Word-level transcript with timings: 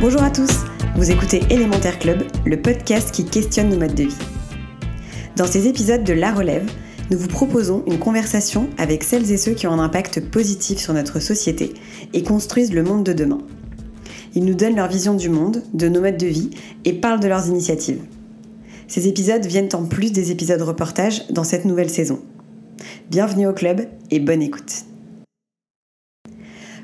Bonjour 0.00 0.22
à 0.22 0.30
tous, 0.30 0.64
vous 0.96 1.10
écoutez 1.10 1.42
Élémentaire 1.50 1.98
Club, 1.98 2.22
le 2.46 2.62
podcast 2.62 3.14
qui 3.14 3.26
questionne 3.26 3.68
nos 3.68 3.78
modes 3.78 3.94
de 3.94 4.04
vie. 4.04 4.16
Dans 5.36 5.46
ces 5.46 5.68
épisodes 5.68 6.02
de 6.02 6.14
La 6.14 6.32
Relève, 6.32 6.66
nous 7.10 7.18
vous 7.18 7.28
proposons 7.28 7.84
une 7.86 7.98
conversation 7.98 8.70
avec 8.78 9.04
celles 9.04 9.30
et 9.30 9.36
ceux 9.36 9.52
qui 9.52 9.66
ont 9.66 9.72
un 9.72 9.78
impact 9.80 10.30
positif 10.30 10.78
sur 10.78 10.94
notre 10.94 11.20
société 11.20 11.74
et 12.14 12.22
construisent 12.22 12.72
le 12.72 12.84
monde 12.84 13.04
de 13.04 13.12
demain. 13.12 13.42
Ils 14.34 14.46
nous 14.46 14.54
donnent 14.54 14.76
leur 14.76 14.88
vision 14.88 15.12
du 15.12 15.28
monde, 15.28 15.62
de 15.74 15.90
nos 15.90 16.00
modes 16.00 16.16
de 16.16 16.26
vie 16.26 16.50
et 16.86 16.94
parlent 16.94 17.20
de 17.20 17.28
leurs 17.28 17.48
initiatives. 17.48 18.00
Ces 18.88 19.08
épisodes 19.08 19.44
viennent 19.44 19.74
en 19.74 19.84
plus 19.84 20.10
des 20.10 20.30
épisodes 20.30 20.62
reportages 20.62 21.28
dans 21.28 21.44
cette 21.44 21.66
nouvelle 21.66 21.90
saison. 21.90 22.22
Bienvenue 23.10 23.46
au 23.46 23.52
club 23.52 23.86
et 24.10 24.20
bonne 24.20 24.42
écoute. 24.42 24.84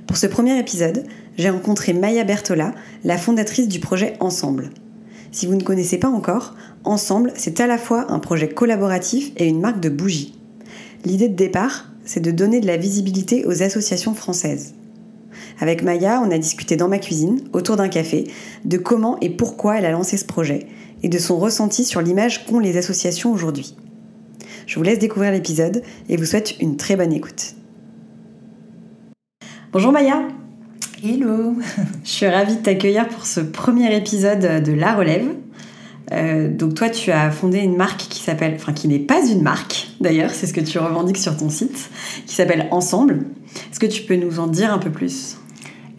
Pour 0.07 0.17
ce 0.17 0.27
premier 0.27 0.59
épisode, 0.59 1.05
j'ai 1.37 1.51
rencontré 1.51 1.93
Maya 1.93 2.25
Bertola, 2.25 2.75
la 3.05 3.17
fondatrice 3.17 3.69
du 3.69 3.81
projet 3.81 4.15
Ensemble. 4.21 4.71
Si 5.33 5.47
vous 5.47 5.55
ne 5.55 5.63
connaissez 5.63 5.99
pas 5.99 6.09
encore, 6.09 6.55
Ensemble, 6.85 7.33
c'est 7.37 7.61
à 7.61 7.67
la 7.67 7.79
fois 7.79 8.11
un 8.11 8.19
projet 8.19 8.49
collaboratif 8.49 9.33
et 9.37 9.47
une 9.47 9.61
marque 9.61 9.81
de 9.81 9.89
bougies. 9.89 10.35
L'idée 11.05 11.29
de 11.29 11.37
départ, 11.37 11.91
c'est 12.05 12.21
de 12.21 12.31
donner 12.31 12.61
de 12.61 12.67
la 12.67 12.77
visibilité 12.77 13.47
aux 13.47 13.63
associations 13.63 14.15
françaises. 14.15 14.75
Avec 15.61 15.83
Maya, 15.83 16.23
on 16.25 16.31
a 16.31 16.39
discuté 16.39 16.77
dans 16.77 16.89
ma 16.89 16.99
cuisine, 16.99 17.43
autour 17.53 17.77
d'un 17.77 17.89
café, 17.89 18.25
de 18.65 18.79
comment 18.79 19.19
et 19.21 19.31
pourquoi 19.31 19.79
elle 19.79 19.87
a 19.87 19.91
lancé 19.91 20.17
ce 20.17 20.25
projet 20.25 20.67
et 21.03 21.09
de 21.09 21.19
son 21.19 21.39
ressenti 21.39 21.85
sur 21.85 22.01
l'image 22.01 22.47
qu'ont 22.47 22.59
les 22.59 22.77
associations 22.77 23.33
aujourd'hui. 23.33 23.77
Je 24.71 24.77
vous 24.77 24.85
laisse 24.85 25.01
découvrir 25.01 25.33
l'épisode 25.33 25.83
et 26.09 26.17
vous 26.17 26.25
souhaite 26.25 26.55
une 26.61 26.77
très 26.77 26.95
bonne 26.95 27.13
écoute. 27.13 27.57
Bonjour 29.73 29.91
Maya 29.91 30.23
Hello 31.03 31.57
Je 32.05 32.09
suis 32.09 32.29
ravie 32.29 32.55
de 32.55 32.63
t'accueillir 32.63 33.09
pour 33.09 33.27
ce 33.27 33.41
premier 33.41 33.93
épisode 33.97 34.63
de 34.63 34.73
La 34.73 34.95
Relève. 34.95 35.27
Euh, 36.13 36.57
donc 36.57 36.75
toi, 36.75 36.89
tu 36.89 37.11
as 37.11 37.33
fondé 37.33 37.59
une 37.59 37.75
marque 37.75 37.99
qui 37.99 38.21
s'appelle, 38.21 38.53
enfin 38.55 38.73
qui 38.73 38.87
n'est 38.87 39.01
pas 39.01 39.27
une 39.27 39.43
marque 39.43 39.89
d'ailleurs, 40.01 40.31
c'est 40.31 40.47
ce 40.47 40.53
que 40.55 40.61
tu 40.61 40.79
revendiques 40.79 41.19
sur 41.19 41.37
ton 41.37 41.51
site, 41.51 41.91
qui 42.27 42.37
s'appelle 42.37 42.69
Ensemble. 42.71 43.25
Est-ce 43.73 43.81
que 43.81 43.87
tu 43.87 44.05
peux 44.05 44.15
nous 44.15 44.39
en 44.39 44.47
dire 44.47 44.73
un 44.73 44.79
peu 44.79 44.91
plus? 44.91 45.39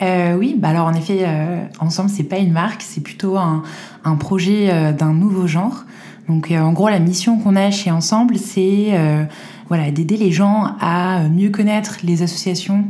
Euh, 0.01 0.37
Oui, 0.37 0.55
bah 0.57 0.69
alors 0.69 0.87
en 0.87 0.93
effet, 0.93 1.25
euh, 1.27 1.65
Ensemble, 1.81 2.09
c'est 2.09 2.23
pas 2.23 2.37
une 2.37 2.53
marque, 2.53 2.83
c'est 2.83 3.01
plutôt 3.01 3.35
un, 3.35 3.63
un 4.05 4.15
projet 4.15 4.93
d'un 4.93 5.11
nouveau 5.11 5.45
genre. 5.45 5.83
Donc 6.31 6.49
euh, 6.49 6.59
en 6.59 6.71
gros, 6.71 6.87
la 6.87 6.99
mission 6.99 7.37
qu'on 7.37 7.57
a 7.57 7.71
chez 7.71 7.91
Ensemble, 7.91 8.37
c'est 8.37 8.91
euh, 8.91 9.25
voilà, 9.67 9.91
d'aider 9.91 10.15
les 10.15 10.31
gens 10.31 10.75
à 10.79 11.27
mieux 11.27 11.49
connaître 11.49 11.97
les 12.03 12.23
associations 12.23 12.85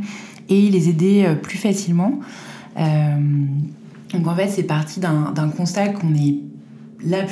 et 0.47 0.69
les 0.69 0.89
aider 0.89 1.23
euh, 1.25 1.33
plus 1.33 1.57
facilement. 1.57 2.19
Euh, 2.77 2.83
donc 4.13 4.27
en 4.27 4.35
fait, 4.35 4.47
c'est 4.47 4.63
parti 4.63 4.99
d'un 4.99 5.49
constat 5.57 5.87
qu'on 5.89 6.13
est 6.13 6.35
là, 7.03 7.25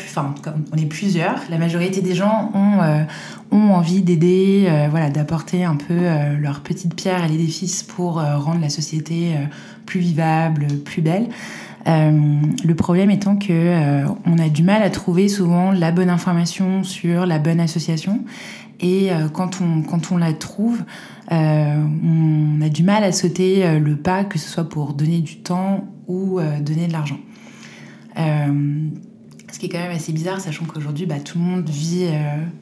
on 0.74 0.78
est 0.78 0.86
plusieurs, 0.88 1.36
la 1.52 1.59
majorité 1.59 2.02
des 2.02 2.16
gens 2.16 2.52
ont, 2.56 2.81
euh, 2.81 3.03
envie 3.52 4.02
d'aider, 4.02 4.66
euh, 4.68 4.88
voilà, 4.90 5.12
d'apporter 5.12 5.64
un 5.64 5.75
peu 5.75 5.94
euh, 5.94 6.38
leur 6.40 6.62
petite 6.62 6.96
pierre 6.96 7.24
à 7.24 7.28
l'édifice 7.28 7.84
pour 7.84 8.19
euh, 8.19 8.38
rendre 8.38 8.62
la 8.62 8.69
société 8.69 9.34
euh, 9.36 9.46
plus 9.86 10.00
vivable, 10.00 10.68
plus 10.84 11.02
belle. 11.03 11.28
Euh, 11.88 12.41
le 12.63 12.75
problème 12.75 13.09
étant 13.09 13.35
que 13.38 13.47
euh, 13.51 14.06
on 14.25 14.38
a 14.38 14.50
du 14.50 14.63
mal 14.63 14.84
à 14.84 14.90
trouver 14.90 15.28
souvent 15.29 15.72
la 15.72 15.91
bonne 15.91 16.09
information 16.09 16.84
sur 16.84 17.25
la 17.25 17.40
bonne 17.40 17.59
association 17.59 18.25
et 18.81 19.12
euh, 19.12 19.29
quand 19.29 19.62
on 19.62 19.81
quand 19.81 20.12
on 20.12 20.18
la 20.18 20.34
trouve, 20.34 20.84
on 21.31 22.59
a 22.62 22.69
du 22.69 22.81
mal 22.84 23.03
à 23.03 23.12
sauter 23.12 23.79
le 23.79 23.95
pas, 23.95 24.23
que 24.23 24.39
ce 24.39 24.50
soit 24.50 24.68
pour 24.68 24.94
donner 24.94 25.19
du 25.19 25.38
temps 25.38 25.88
ou 26.07 26.39
donner 26.62 26.88
de 26.88 26.91
l'argent. 26.91 27.19
Ce 28.16 29.59
qui 29.59 29.68
est 29.68 29.69
quand 29.69 29.78
même 29.78 29.91
assez 29.91 30.12
bizarre, 30.12 30.41
sachant 30.41 30.66
qu'aujourd'hui, 30.66 31.06
bah, 31.06 31.19
tout 31.19 31.38
le 31.38 31.44
monde 31.44 31.69
vit 31.69 32.07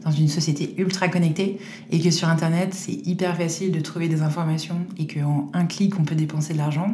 dans 0.04 0.12
une 0.12 0.28
société 0.28 0.76
ultra 0.78 1.08
connectée 1.08 1.60
et 1.92 2.02
que 2.02 2.12
sur 2.12 2.28
Internet, 2.28 2.74
c'est 2.74 3.08
hyper 3.08 3.38
facile 3.38 3.72
de 3.72 3.80
trouver 3.80 4.10
des 4.10 4.22
informations 4.22 4.86
et 4.98 5.08
qu'en 5.08 5.50
un 5.54 5.66
clic, 5.66 5.98
on 5.98 6.04
peut 6.04 6.16
dépenser 6.16 6.52
de 6.52 6.58
l'argent. 6.58 6.94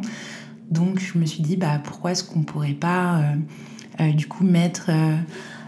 Donc, 0.70 0.98
je 0.98 1.18
me 1.18 1.26
suis 1.26 1.42
dit, 1.42 1.56
bah, 1.56 1.80
pourquoi 1.82 2.12
est-ce 2.12 2.24
qu'on 2.24 2.42
pourrait 2.42 2.72
pas, 2.72 3.16
euh, 3.16 3.22
euh, 4.00 4.12
du 4.12 4.26
coup, 4.26 4.44
mettre 4.44 4.86
euh, 4.88 5.16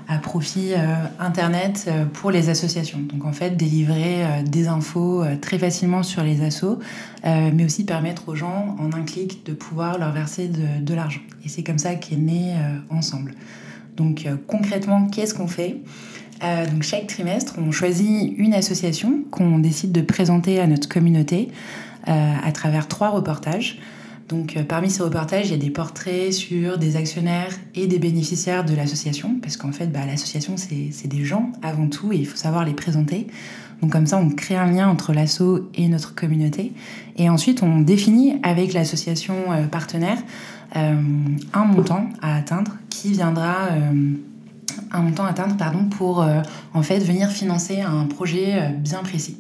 à 0.09 0.19
profit 0.19 0.73
Internet 1.19 1.91
pour 2.13 2.31
les 2.31 2.49
associations? 2.49 3.01
Donc, 3.01 3.25
en 3.25 3.33
fait, 3.33 3.57
délivrer 3.57 4.25
des 4.45 4.69
infos 4.69 5.25
très 5.41 5.59
facilement 5.59 6.05
sur 6.05 6.23
les 6.23 6.45
assos, 6.45 6.79
mais 7.25 7.65
aussi 7.65 7.85
permettre 7.85 8.29
aux 8.29 8.37
gens, 8.37 8.77
en 8.79 8.97
un 8.97 9.03
clic, 9.03 9.45
de 9.45 9.53
pouvoir 9.53 9.99
leur 9.99 10.13
verser 10.13 10.49
de, 10.49 10.95
l'argent. 10.95 11.23
Et 11.45 11.49
c'est 11.49 11.65
comme 11.65 11.79
ça 11.81 11.97
qu'est 11.97 12.15
né 12.15 12.55
Ensemble. 12.89 13.35
Donc 13.97 14.29
concrètement, 14.47 15.09
qu'est-ce 15.09 15.35
qu'on 15.35 15.49
fait? 15.49 15.79
Donc 16.41 16.85
chaque 16.85 17.09
trimestre, 17.09 17.57
on 17.59 17.73
choisit 17.73 18.33
une 18.39 18.55
association 18.55 19.25
qu'on 19.33 19.59
décide 19.59 19.91
de 19.91 20.03
présenter 20.03 20.61
à 20.61 20.69
notre 20.69 20.89
communauté 20.89 21.49
à 22.05 22.53
travers 22.53 22.87
trois 22.87 23.11
reportages. 23.11 23.81
Donc 24.29 24.57
euh, 24.57 24.65
parmi 24.65 24.91
ces 24.91 25.03
reportages, 25.03 25.47
il 25.47 25.53
y 25.53 25.55
a 25.55 25.59
des 25.59 25.71
portraits 25.71 26.33
sur 26.33 26.79
des 26.79 26.97
actionnaires 26.97 27.55
et 27.75 27.87
des 27.87 27.99
bénéficiaires 27.99 28.65
de 28.65 28.75
l'association, 28.75 29.37
parce 29.41 29.57
qu'en 29.57 29.73
fait, 29.73 29.87
bah, 29.87 30.01
l'association, 30.07 30.57
c'est 30.57 31.07
des 31.07 31.25
gens 31.25 31.53
avant 31.63 31.89
tout, 31.89 32.13
et 32.13 32.17
il 32.17 32.27
faut 32.27 32.37
savoir 32.37 32.65
les 32.65 32.75
présenter. 32.75 33.29
Donc 33.83 33.93
comme 33.93 34.07
ça, 34.07 34.17
on 34.17 34.31
crée 34.31 34.57
un 34.57 34.73
lien 34.73 34.89
entre 34.89 35.13
l'asso 35.13 35.69
et 35.75 35.89
notre 35.89 36.15
communauté. 36.15 36.73
Et 37.17 37.29
ensuite, 37.29 37.63
on 37.63 37.81
définit 37.81 38.37
avec 38.43 38.73
l'association 38.73 39.35
euh, 39.53 39.67
partenaire 39.67 40.19
euh, 40.75 40.97
un 41.53 41.65
montant 41.65 42.09
à 42.21 42.37
atteindre 42.37 42.73
qui 42.91 43.13
viendra 43.13 43.69
un 44.91 45.03
montant 45.03 45.25
atteindre 45.25 45.57
pardon 45.57 45.85
pour 45.85 46.27
en 46.75 46.83
fait 46.83 46.99
venir 46.99 47.29
financer 47.29 47.83
un 47.83 48.07
projet 48.07 48.73
bien 48.79 49.01
précis. 49.01 49.39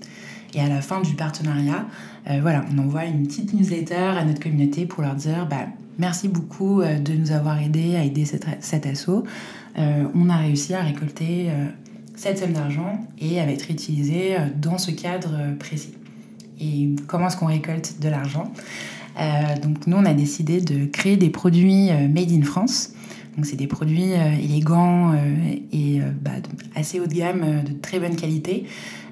Et 0.55 0.61
à 0.61 0.69
la 0.69 0.81
fin 0.81 1.01
du 1.01 1.15
partenariat, 1.15 1.87
euh, 2.31 2.39
voilà, 2.41 2.65
on 2.75 2.79
envoie 2.79 3.05
une 3.05 3.27
petite 3.27 3.53
newsletter 3.53 3.95
à 3.95 4.25
notre 4.25 4.41
communauté 4.41 4.87
pour 4.87 5.03
leur 5.03 5.15
dire 5.15 5.47
bah, 5.49 5.67
merci 5.99 6.29
beaucoup 6.29 6.81
euh, 6.81 6.99
de 6.99 7.12
nous 7.12 7.33
avoir 7.33 7.61
aidés 7.61 7.97
à 7.97 8.05
aider 8.05 8.25
cette, 8.25 8.47
cet 8.61 8.87
assaut. 8.87 9.25
Euh, 9.79 10.05
on 10.15 10.29
a 10.29 10.37
réussi 10.37 10.75
à 10.75 10.83
récolter 10.83 11.51
cette 12.15 12.39
somme 12.39 12.53
d'argent 12.53 13.06
et 13.19 13.35
elle 13.35 13.47
va 13.47 13.53
être 13.53 13.71
utilisée 13.71 14.37
dans 14.56 14.79
ce 14.79 14.91
cadre 14.91 15.55
précis. 15.59 15.93
Et 16.59 16.95
comment 17.06 17.27
est-ce 17.27 17.37
qu'on 17.37 17.47
récolte 17.47 18.01
de 18.01 18.09
l'argent? 18.09 18.51
Donc 19.62 19.87
nous, 19.87 19.99
on 19.99 20.05
a 20.06 20.15
décidé 20.15 20.62
de 20.62 20.87
créer 20.87 21.19
des 21.19 21.29
produits 21.29 21.91
made 22.09 22.33
in 22.33 22.41
France. 22.41 22.95
Donc 23.37 23.45
c'est 23.45 23.56
des 23.56 23.67
produits 23.67 24.12
élégants 24.43 25.12
et 25.73 26.01
bah, 26.23 26.31
assez 26.75 27.01
haut 27.01 27.06
de 27.06 27.12
gamme, 27.12 27.62
de 27.62 27.75
très 27.75 28.01
bonne 28.01 28.17
qualité. 28.17 28.65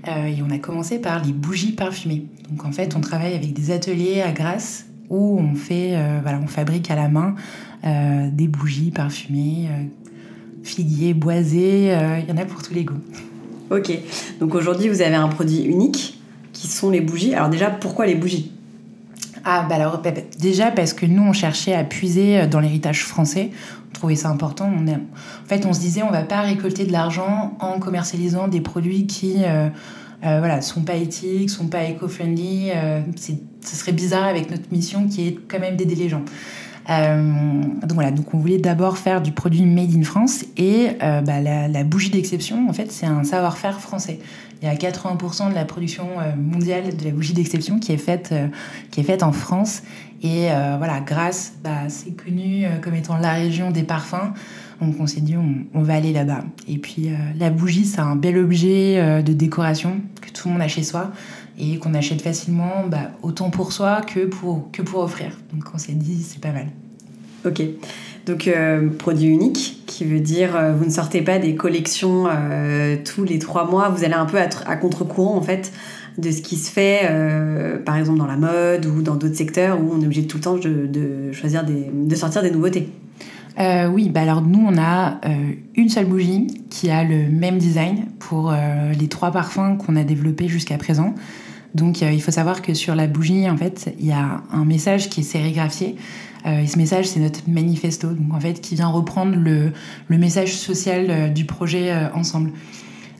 Euh, 0.07 0.27
et 0.27 0.43
on 0.47 0.51
a 0.51 0.59
commencé 0.59 0.99
par 0.99 1.25
les 1.25 1.33
bougies 1.33 1.73
parfumées. 1.73 2.27
Donc 2.51 2.65
en 2.65 2.73
fait, 2.73 2.95
on 2.97 3.01
travaille 3.01 3.35
avec 3.35 3.53
des 3.55 3.71
ateliers 3.71 4.21
à 4.21 4.33
Grasse 4.33 4.87
où 5.09 5.39
on 5.39 5.55
fait, 5.55 5.93
euh, 5.95 6.21
voilà, 6.23 6.39
on 6.43 6.47
fabrique 6.47 6.91
à 6.91 6.97
la 6.97 7.09
main 7.09 7.35
euh, 7.85 8.29
des 8.31 8.49
bougies 8.49 8.91
parfumées, 8.91 9.69
euh, 9.71 9.85
figuier, 10.63 11.15
boisé. 11.15 11.95
euh, 11.95 12.19
Il 12.21 12.29
y 12.29 12.33
en 12.33 12.37
a 12.37 12.45
pour 12.45 12.63
tous 12.63 12.75
les 12.75 12.85
goûts. 12.85 13.01
Ok, 13.71 13.91
donc 14.41 14.55
aujourd'hui 14.55 14.89
vous 14.89 15.01
avez 15.01 15.15
un 15.15 15.29
produit 15.29 15.63
unique 15.65 16.19
qui 16.53 16.69
sont 16.69 16.91
les 16.91 17.01
bougies. 17.01 17.35
Alors 17.35 17.49
déjà, 17.49 17.71
pourquoi 17.71 18.07
les 18.07 18.15
bougies? 18.15 18.53
Ah, 19.45 19.67
bah 19.69 19.75
alors, 19.75 20.01
bah, 20.01 20.11
bah, 20.11 20.23
déjà 20.39 20.71
parce 20.71 20.95
que 20.95 21.05
nous, 21.07 21.23
on 21.23 21.33
cherchait 21.33 21.75
à 21.75 21.85
puiser 21.85 22.41
euh, 22.41 22.47
dans 22.47 22.61
l'héritage 22.61 23.05
français. 23.05 23.51
On 23.91 23.93
trouvait 23.93 24.17
ça 24.17 24.29
important. 24.31 24.67
En 24.67 25.49
fait, 25.49 25.67
on 25.67 25.73
se 25.73 25.81
disait, 25.81 26.03
on 26.03 26.11
va 26.11 26.23
pas 26.23 26.41
récolter 26.41 26.85
de 26.87 26.93
l'argent 26.93 27.57
en 27.61 27.79
commercialisant 27.79 28.49
des 28.49 28.61
produits 28.61 29.07
qui 29.07 29.37
euh, 29.45 29.69
euh, 30.25 30.39
voilà, 30.39 30.63
sont 30.63 30.83
pas 30.83 30.95
éthiques, 30.95 31.51
sont 31.51 31.69
pas 31.69 31.85
éco-friendly. 31.85 32.71
euh, 32.75 33.03
ce 33.17 33.77
serait 33.77 33.93
bizarre 33.93 34.25
avec 34.25 34.51
notre 34.51 34.73
mission 34.73 35.07
qui 35.09 35.29
est 35.29 35.39
quand 35.49 35.61
même 35.61 35.77
d'aider 35.77 35.95
les 35.95 36.09
gens. 36.09 36.23
Euh, 36.91 37.63
donc 37.83 37.93
voilà, 37.93 38.11
donc 38.11 38.35
on 38.35 38.39
voulait 38.39 38.59
d'abord 38.59 38.99
faire 38.99 39.23
du 39.23 39.33
produit 39.33 39.65
made 39.65 39.95
in 39.95 40.03
France 40.03 40.45
et 40.57 40.89
bah, 41.01 41.41
la, 41.41 41.69
la 41.69 41.85
bougie 41.85 42.11
d'exception, 42.11 42.69
en 42.69 42.73
fait, 42.73 42.93
c'est 42.93 43.07
un 43.07 43.25
savoir-faire 43.25 43.81
français. 43.81 44.19
Il 44.65 44.67
y 44.67 44.71
a 44.71 44.77
80% 44.77 45.51
de 45.51 45.55
la 45.55 45.67
production 45.67 46.09
mondiale 46.39 46.97
de 46.97 47.05
la 47.05 47.11
bougie 47.11 47.35
d'exception 47.35 47.79
qui 47.79 47.93
est 47.93 47.99
faite, 47.99 48.35
qui 48.91 49.01
est 49.01 49.03
faite 49.05 49.23
en 49.23 49.33
France. 49.33 49.83
Et 50.23 50.47
voilà, 50.79 51.01
Grasse, 51.01 51.53
bah, 51.63 51.89
c'est 51.89 52.17
connu 52.17 52.65
comme 52.81 52.95
étant 52.95 53.19
la 53.19 53.35
région 53.35 53.71
des 53.71 53.83
parfums. 53.83 54.33
Donc 54.81 54.95
on 54.99 55.07
s'est 55.07 55.21
dit, 55.21 55.37
on, 55.37 55.83
va 55.83 55.97
aller 55.97 56.15
là-bas. 56.15 56.45
Et 56.67 56.79
puis 56.79 57.11
la 57.39 57.51
bougie, 57.51 57.85
c'est 57.85 58.01
un 58.01 58.17
bel 58.17 58.39
objet 58.39 59.23
de 59.23 59.33
décoration 59.35 60.01
que 60.23 60.31
tout 60.31 60.49
le 60.49 60.55
monde 60.55 60.63
a 60.63 60.69
chez 60.69 60.83
soi 60.83 61.13
et 61.59 61.77
qu'on 61.77 61.93
achète 61.93 62.23
facilement, 62.23 62.87
bah, 62.89 63.11
autant 63.23 63.51
pour 63.51 63.73
soi 63.73 64.01
que 64.01 64.25
pour, 64.25 64.71
que 64.73 64.81
pour 64.81 65.01
offrir. 65.01 65.39
Donc 65.53 65.65
on 65.75 65.79
s'est 65.79 65.93
dit, 65.93 66.23
c'est 66.23 66.41
pas 66.41 66.53
mal. 66.53 66.69
Ok. 67.45 67.63
Donc 68.27 68.49
euh, 68.49 68.89
produit 68.89 69.29
unique, 69.29 69.83
qui 69.87 70.05
veut 70.05 70.21
dire 70.21 70.57
euh, 70.57 70.73
vous 70.73 70.87
ne 70.87 70.91
sortez 70.91 71.21
pas 71.21 71.39
des 71.39 71.55
collections 71.55 72.27
euh, 72.29 72.97
tous 73.05 73.25
les 73.25 73.39
trois 73.39 73.71
mois, 73.71 73.91
vous 73.91 74.05
allez 74.05 74.15
un 74.15 74.25
peu 74.25 74.39
à, 74.39 74.77
contre-courant 74.77 75.37
en 75.37 75.43
fait 75.43 75.73
de 76.17 76.31
ce 76.31 76.41
qui 76.43 76.57
se 76.57 76.71
fait 76.71 77.11
par 77.85 77.97
exemple 77.97 78.21
dans 78.21 78.27
la 78.27 78.37
mode 78.37 78.87
ou 78.87 79.03
dans 79.03 79.17
d'autres 79.17 79.35
secteurs 79.35 79.81
où 79.81 79.91
on 79.93 80.01
est 80.01 80.05
obligé 80.05 80.29
tout 80.29 80.37
le 80.37 80.43
temps 80.45 80.57
de, 80.57 81.33
choisir 81.33 81.65
des, 81.65 81.91
de 81.93 82.15
sortir 82.15 82.41
des 82.41 82.53
nouveautés. 82.53 82.89
oui, 83.59 84.11
bah 84.11 84.21
alors 84.21 84.41
nous 84.41 84.65
on 84.65 84.79
a 84.79 85.19
une 85.75 85.89
seule 85.89 86.07
bougie 86.07 86.47
qui 86.71 86.89
a 86.89 87.03
le 87.03 87.29
même 87.29 87.59
design 87.59 88.07
pour 88.21 88.55
les 88.97 89.09
trois 89.09 89.33
parfums 89.33 89.77
qu'on 89.77 89.97
a 89.97 90.05
développés 90.05 90.47
jusqu'à 90.47 90.79
présent. 90.79 91.17
Donc 91.75 92.01
il 92.01 92.23
faut 92.23 92.31
savoir 92.31 92.63
que 92.63 92.75
sur 92.75 92.95
la 92.95 93.09
bougie 93.09 93.51
en 93.51 93.57
fait 93.57 93.93
il 93.99 94.07
y 94.07 94.13
a 94.13 94.41
un 94.53 94.65
message 94.65 95.11
qui 95.11 95.23
est 95.23 95.25
sérigraphié 95.25 95.97
euh, 95.97 96.34
et 96.45 96.67
ce 96.67 96.77
message, 96.77 97.07
c'est 97.07 97.21
notre 97.21 97.49
manifesto, 97.49 98.09
donc 98.09 98.35
en 98.35 98.41
fait, 98.41 98.61
qui 98.61 98.75
vient 98.75 98.89
reprendre 98.89 99.35
le, 99.37 99.73
message 100.11 100.55
social 100.55 101.07
euh, 101.09 101.29
du 101.29 101.47
projet 101.47 101.91
euh, 101.91 102.13
ensemble. 102.15 102.53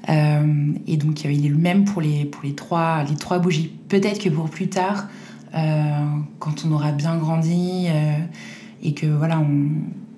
et 0.09 0.97
donc, 0.99 1.25
il 1.25 1.47
est 1.47 1.49
le 1.49 1.57
même 1.57 1.85
pour 1.85 2.03
les, 2.03 2.31
trois, 2.55 3.05
bougies. 3.41 3.73
Peut-être 3.89 4.23
que 4.23 4.29
pour 4.29 4.51
plus 4.51 4.69
tard, 4.69 5.09
quand 6.41 6.65
on 6.67 6.73
aura 6.73 6.93
bien 6.93 7.17
grandi 7.17 7.87
et 8.83 8.93
que 8.93 9.07
voilà, 9.07 9.39
on 9.39 9.71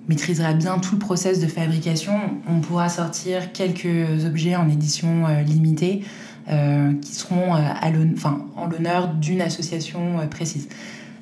maîtrisera 0.09 0.53
bien 0.53 0.79
tout 0.79 0.95
le 0.95 0.99
process 0.99 1.39
de 1.39 1.47
fabrication, 1.47 2.13
on 2.49 2.59
pourra 2.59 2.89
sortir 2.89 3.53
quelques 3.53 4.25
objets 4.25 4.57
en 4.57 4.67
édition 4.67 5.27
limitée 5.45 6.03
qui 6.47 7.13
seront 7.13 7.53
en 7.53 8.67
l'honneur 8.67 9.13
d'une 9.13 9.41
association 9.41 10.17
précise. 10.29 10.67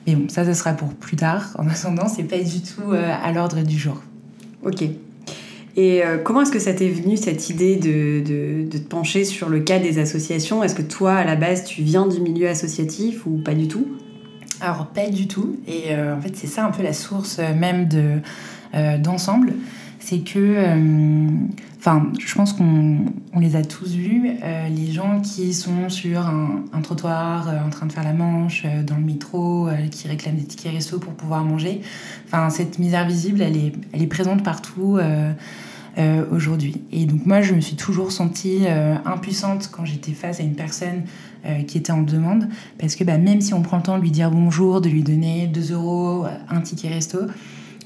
Mais 0.07 0.15
bon, 0.15 0.29
ça, 0.29 0.45
ce 0.45 0.53
sera 0.53 0.73
pour 0.73 0.89
plus 0.89 1.15
tard. 1.15 1.55
En 1.57 1.67
attendant, 1.67 2.07
c'est 2.07 2.23
pas 2.23 2.39
du 2.39 2.61
tout 2.61 2.91
euh, 2.91 3.11
à 3.23 3.31
l'ordre 3.31 3.61
du 3.61 3.77
jour. 3.77 4.01
Ok. 4.63 4.83
Et 5.77 6.03
euh, 6.03 6.17
comment 6.17 6.41
est-ce 6.41 6.51
que 6.51 6.59
ça 6.59 6.73
t'est 6.73 6.89
venu 6.89 7.17
cette 7.17 7.49
idée 7.49 7.75
de, 7.75 8.23
de, 8.25 8.69
de, 8.69 8.77
te 8.77 8.87
pencher 8.87 9.25
sur 9.25 9.49
le 9.49 9.59
cas 9.59 9.79
des 9.79 9.99
associations? 9.99 10.63
Est-ce 10.63 10.75
que 10.75 10.81
toi, 10.81 11.15
à 11.15 11.25
la 11.25 11.35
base, 11.35 11.65
tu 11.65 11.81
viens 11.81 12.07
du 12.07 12.21
milieu 12.21 12.47
associatif 12.47 13.25
ou 13.25 13.37
pas 13.37 13.53
du 13.53 13.67
tout? 13.67 13.87
Alors, 14.61 14.87
pas 14.87 15.09
du 15.09 15.27
tout. 15.27 15.57
Et 15.67 15.93
euh, 15.93 16.15
en 16.15 16.21
fait, 16.21 16.35
c'est 16.35 16.47
ça 16.47 16.65
un 16.65 16.71
peu 16.71 16.81
la 16.81 16.93
source 16.93 17.39
même 17.39 17.87
de, 17.87 18.19
d'ensemble. 18.99 19.53
C'est 20.05 20.19
que 20.19 20.55
Enfin, 21.87 22.11
je 22.17 22.33
pense 22.33 22.53
qu'on 22.53 23.05
les 23.39 23.55
a 23.55 23.63
tous 23.63 23.93
vus, 23.93 24.31
euh, 24.43 24.69
les 24.69 24.91
gens 24.91 25.21
qui 25.21 25.53
sont 25.53 25.87
sur 25.89 26.25
un, 26.25 26.81
trottoir 26.81 27.47
euh, 27.47 27.59
en 27.63 27.69
train 27.69 27.85
de 27.85 27.91
faire 27.91 28.03
la 28.03 28.13
manche, 28.13 28.63
euh, 28.65 28.81
dans 28.81 28.95
le 28.95 29.03
métro, 29.03 29.69
qui 29.91 30.07
réclament 30.07 30.37
des 30.37 30.45
tickets 30.45 30.73
resto 30.73 30.97
pour 30.97 31.13
pouvoir 31.13 31.43
manger. 31.43 31.81
Enfin, 32.25 32.49
cette 32.49 32.79
misère 32.79 33.07
visible, 33.07 33.43
elle 33.43 33.55
est, 33.55 33.73
elle 33.93 34.01
est 34.01 34.07
présente 34.07 34.43
partout 34.43 34.97
aujourd'hui. 36.31 36.81
Et 36.91 37.05
donc 37.05 37.27
moi, 37.27 37.43
je 37.43 37.53
me 37.53 37.61
suis 37.61 37.75
toujours 37.75 38.11
sentie 38.11 38.65
impuissante 39.05 39.69
quand 39.71 39.85
j'étais 39.85 40.13
face 40.13 40.39
à 40.39 40.43
une 40.43 40.55
personne 40.55 41.03
qui 41.67 41.77
était 41.77 41.91
en 41.91 42.01
demande, 42.01 42.49
parce 42.79 42.95
que 42.95 43.03
bah, 43.03 43.19
même 43.19 43.41
si 43.41 43.53
on 43.53 43.61
prend 43.61 43.77
le 43.77 43.83
temps 43.83 43.97
de 43.97 44.01
lui 44.01 44.11
dire 44.11 44.31
bonjour, 44.31 44.81
de 44.81 44.89
lui 44.89 45.03
donner 45.03 45.47
2 45.47 45.73
euros, 45.73 46.25
un 46.49 46.61
ticket 46.61 46.89
resto, 46.89 47.19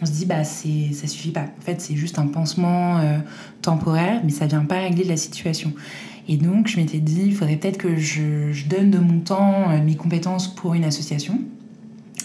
on 0.02 0.06
se 0.06 0.12
dit 0.12 0.26
bah 0.26 0.44
c'est 0.44 0.94
ça 0.94 1.08
suffit 1.08 1.32
pas. 1.32 1.46
En 1.60 1.62
fait, 1.62 1.82
c'est 1.82 1.96
juste 1.96 2.20
un 2.20 2.28
pansement 2.28 3.00
euh, 3.00 3.18
temporaire, 3.62 4.22
mais 4.24 4.32
ça 4.32 4.46
vient 4.46 4.66
pas 4.66 4.80
régler 4.80 5.04
la 5.04 5.18
situation. 5.18 5.74
Et 6.28 6.38
donc, 6.38 6.68
je 6.68 6.78
m'étais 6.78 7.00
dit, 7.00 7.24
il 7.26 7.36
faudrait 7.36 7.56
peut-être 7.56 7.80
que 7.80 7.98
je, 7.98 8.68
donne 8.68 8.92
de 8.92 9.00
mon 9.00 9.20
temps, 9.20 9.72
euh, 9.72 9.84
mes 9.84 9.96
compétences 9.96 10.48
pour 10.54 10.76
une 10.76 10.84
association. 10.84 11.40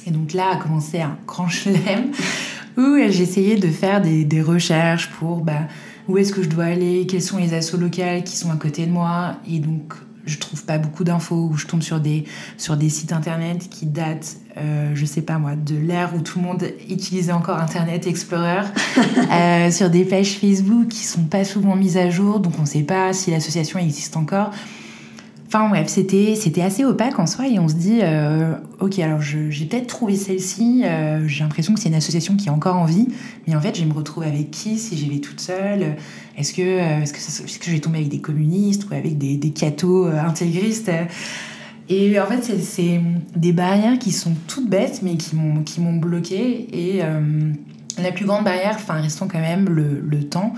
Et 0.06 0.10
donc 0.10 0.34
là 0.34 0.50
a 0.52 0.56
commencé 0.56 1.00
un 1.00 1.16
grand 1.26 1.48
chelem 1.48 2.10
où 2.76 2.96
j'essayais 3.08 3.56
de 3.56 3.68
faire 3.68 4.02
des, 4.02 4.24
des, 4.24 4.42
recherches 4.42 5.10
pour 5.12 5.38
bah, 5.38 5.68
où 6.08 6.18
est-ce 6.18 6.34
que 6.34 6.42
je 6.42 6.50
dois 6.50 6.64
aller, 6.64 7.06
quels 7.06 7.22
sont 7.22 7.38
les 7.38 7.54
assos 7.54 7.78
locales 7.78 8.24
qui 8.24 8.36
sont 8.36 8.50
à 8.50 8.56
côté 8.56 8.84
de 8.84 8.90
moi. 8.90 9.36
Et 9.50 9.60
donc, 9.60 9.94
je 10.26 10.38
trouve 10.38 10.64
pas 10.64 10.78
beaucoup 10.78 11.04
d'infos, 11.04 11.48
où 11.50 11.56
je 11.56 11.66
tombe 11.66 11.82
sur 11.82 12.00
des, 12.00 12.24
sur 12.56 12.76
des 12.76 12.88
sites 12.88 13.12
internet 13.12 13.68
qui 13.68 13.86
datent, 13.86 14.36
euh, 14.56 14.92
je 14.94 15.04
sais 15.04 15.22
pas 15.22 15.38
moi, 15.38 15.56
de 15.56 15.76
l'ère 15.76 16.14
où 16.14 16.20
tout 16.20 16.38
le 16.38 16.44
monde 16.44 16.64
utilisait 16.88 17.32
encore 17.32 17.58
Internet 17.58 18.06
Explorer, 18.06 18.62
euh, 19.32 19.70
sur 19.70 19.90
des 19.90 20.04
pages 20.04 20.38
Facebook 20.38 20.88
qui 20.88 21.04
sont 21.04 21.24
pas 21.24 21.44
souvent 21.44 21.76
mises 21.76 21.96
à 21.96 22.10
jour, 22.10 22.40
donc 22.40 22.54
on 22.60 22.66
sait 22.66 22.82
pas 22.82 23.12
si 23.12 23.30
l'association 23.30 23.78
existe 23.78 24.16
encore. 24.16 24.50
Enfin 25.54 25.68
bref, 25.68 25.86
c'était, 25.86 26.34
c'était 26.34 26.62
assez 26.62 26.84
opaque 26.84 27.16
en 27.20 27.28
soi 27.28 27.46
et 27.46 27.60
on 27.60 27.68
se 27.68 27.74
dit, 27.74 28.00
euh, 28.02 28.54
ok, 28.80 28.98
alors 28.98 29.20
j'ai 29.20 29.66
peut-être 29.66 29.86
trouvé 29.86 30.16
celle-ci, 30.16 30.82
euh, 30.84 31.28
j'ai 31.28 31.44
l'impression 31.44 31.74
que 31.74 31.78
c'est 31.78 31.90
une 31.90 31.94
association 31.94 32.34
qui 32.34 32.48
a 32.48 32.52
encore 32.52 32.74
envie, 32.74 33.06
mais 33.46 33.54
en 33.54 33.60
fait, 33.60 33.78
je 33.78 33.84
me 33.84 33.92
retrouve 33.92 34.24
avec 34.24 34.50
qui 34.50 34.78
si 34.78 34.96
j'y 34.96 35.08
vais 35.08 35.20
toute 35.20 35.38
seule? 35.38 35.94
Est-ce 36.36 36.54
que, 36.54 36.60
euh, 36.60 37.02
est-ce 37.02 37.12
que, 37.12 37.64
je 37.66 37.70
vais 37.70 37.78
tomber 37.78 37.98
avec 37.98 38.10
des 38.10 38.18
communistes 38.18 38.88
ou 38.90 38.94
avec 38.94 39.16
des, 39.16 39.36
des 39.36 39.50
cathos 39.50 40.06
intégristes? 40.06 40.90
Et 41.88 42.18
en 42.18 42.26
fait, 42.26 42.58
c'est, 42.60 43.00
des 43.36 43.52
barrières 43.52 44.00
qui 44.00 44.10
sont 44.10 44.32
toutes 44.48 44.68
bêtes, 44.68 45.02
mais 45.04 45.16
qui 45.16 45.36
m'ont, 45.36 45.62
qui 45.62 45.80
m'ont 45.80 45.94
bloqué. 45.94 46.66
Et 46.72 47.00
la 48.02 48.10
plus 48.10 48.24
grande 48.24 48.42
barrière, 48.42 48.74
enfin, 48.74 48.94
restons 48.94 49.28
quand 49.28 49.38
même 49.38 49.68
le, 49.68 50.00
le 50.00 50.24
temps. 50.24 50.52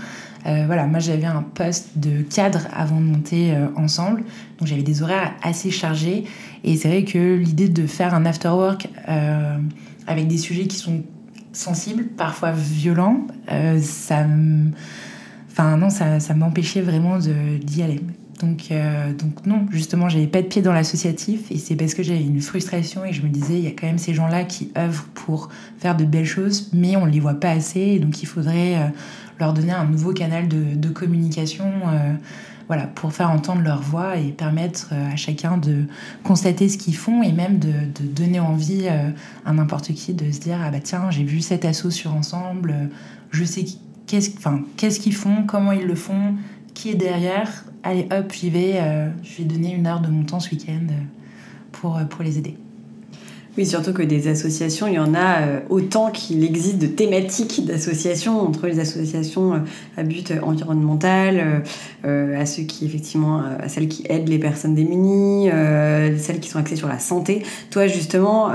Euh, 0.47 0.65
voilà, 0.67 0.87
moi 0.87 1.01
j'avais 1.01 1.27
un 1.27 1.43
poste 1.43 1.99
de 1.99 2.23
cadre 2.23 2.61
avant 2.73 3.01
de 3.01 3.07
monter 3.07 3.53
euh, 3.53 3.67
ensemble, 3.75 4.23
donc 4.59 4.69
j'avais 4.69 4.83
des 4.83 5.03
horaires 5.03 5.35
assez 5.43 5.71
chargés. 5.71 6.25
Et 6.63 6.77
c'est 6.77 6.89
vrai 6.89 7.05
que 7.05 7.37
l'idée 7.37 7.69
de 7.69 7.87
faire 7.87 8.15
un 8.15 8.25
after 8.27 8.49
work 8.49 8.89
euh, 9.09 9.59
avec 10.07 10.29
des 10.29 10.39
sujets 10.39 10.67
qui 10.67 10.77
sont 10.77 11.03
sensibles, 11.53 12.05
parfois 12.05 12.53
violents, 12.53 13.27
ça, 13.81 14.27
enfin 15.51 15.77
non, 15.79 15.89
ça, 15.89 16.21
ça 16.21 16.35
m'empêchait 16.35 16.83
vraiment 16.83 17.19
d'y 17.19 17.83
aller. 17.83 18.03
Donc, 18.41 18.71
donc 19.19 19.47
non, 19.47 19.65
justement, 19.71 20.11
j'avais 20.11 20.27
pas 20.27 20.43
de 20.43 20.49
pied 20.49 20.61
dans 20.61 20.75
l'associatif 20.75 21.51
et 21.51 21.57
c'est 21.57 21.75
parce 21.75 21.95
que 21.95 22.03
j'avais 22.03 22.21
une 22.21 22.43
frustration 22.43 23.07
et 23.07 23.15
je 23.15 23.23
me 23.23 23.29
disais, 23.29 23.55
il 23.55 23.65
y 23.65 23.69
a 23.69 23.71
quand 23.71 23.87
même 23.87 23.97
ces 23.97 24.13
gens-là 24.13 24.45
qui 24.45 24.71
œuvrent 24.77 25.07
pour 25.15 25.49
faire 25.79 25.97
de 25.97 26.05
belles 26.05 26.27
choses, 26.27 26.69
mais 26.75 26.95
on 26.97 27.07
les 27.07 27.21
voit 27.21 27.41
pas 27.41 27.53
assez 27.53 27.81
et 27.81 27.99
donc 28.01 28.23
il 28.23 28.27
faudrait 28.27 28.93
leur 29.39 29.53
donner 29.53 29.73
un 29.73 29.85
nouveau 29.85 30.13
canal 30.13 30.49
de, 30.49 30.89
communication 30.89 31.67
euh, 31.89 32.15
voilà, 32.69 32.87
pour 32.87 33.13
faire 33.13 33.31
entendre 33.31 33.63
leur 33.63 33.81
voix 33.83 34.17
et 34.17 34.33
permettre 34.33 34.91
euh, 34.93 35.13
à 35.13 35.17
chacun 35.17 35.59
de 35.59 35.85
constater 36.25 36.69
ce 36.69 36.79
qu'ils 36.79 36.97
font 36.97 37.23
et 37.23 37.33
même 37.33 37.59
de, 37.59 37.73
donner 38.03 38.41
envie 38.41 38.87
euh, 38.87 39.11
à 39.45 39.53
n'importe 39.53 39.93
qui 39.93 40.15
de 40.15 40.31
se 40.31 40.41
dire 40.41 40.59
ah 40.65 40.71
bah 40.71 40.81
tiens 40.83 41.11
j'ai 41.11 41.25
vu 41.25 41.41
cet 41.41 41.65
assaut 41.65 41.91
sur 41.91 42.15
ensemble 42.15 42.75
je 43.31 43.45
sais 43.45 43.65
qu'est-ce 44.07 44.31
enfin, 44.39 44.63
qu'est-ce 44.77 45.01
qu'ils 45.01 45.15
font 45.15 45.45
comment 45.47 45.73
ils 45.73 45.87
le 45.87 45.95
font 45.95 46.35
qui 46.75 46.91
est 46.91 46.95
derrière 46.95 47.65
allez 47.83 48.09
hop 48.11 48.33
j'y 48.33 48.51
vais 48.51 48.81
je 49.23 49.39
vais 49.39 49.45
donner 49.45 49.75
une 49.75 49.87
heure 49.87 50.01
de 50.01 50.09
mon 50.09 50.25
temps 50.25 50.41
ce 50.41 50.51
week-end 50.51 50.87
pour, 51.73 52.01
pour 52.09 52.23
les 52.23 52.39
aider 52.39 52.57
oui, 53.57 53.65
surtout 53.65 53.95
que 53.95 54.03
des 54.03 54.29
associations, 54.29 54.87
il 54.87 54.95
y 54.95 54.99
en 54.99 55.15
a 55.15 55.41
euh, 55.41 55.61
autant 55.71 56.11
qu'il 56.11 56.45
existe 56.45 56.79
de 56.79 56.87
thématiques 56.87 57.65
d'associations, 57.65 58.39
entre 58.41 58.67
les 58.67 58.81
associations 58.81 59.55
euh, 59.55 59.59
à 59.97 60.03
but 60.03 60.31
environnemental, 60.43 61.63
euh, 62.05 62.39
à 62.41 62.45
ceux 62.45 62.65
qui, 62.65 62.85
effectivement, 62.85 63.43
à 63.59 63.69
celles 63.69 63.89
qui 63.89 64.05
aident 64.11 64.29
les 64.29 64.39
personnes 64.39 64.75
démunies, 64.75 65.49
celles 66.19 66.41
qui 66.41 66.51
sont 66.51 66.59
axées 66.59 66.77
sur 66.77 66.89
la 66.89 66.99
santé. 66.99 67.43
Toi, 67.71 67.87
justement, 67.87 68.51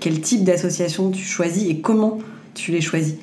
quel 0.00 0.20
type 0.20 0.44
d'association 0.44 1.10
tu 1.10 1.22
choisis 1.22 1.68
et 1.68 1.80
comment 1.80 2.18
tu 2.54 2.72
les 2.72 2.80
choisis? 2.80 3.16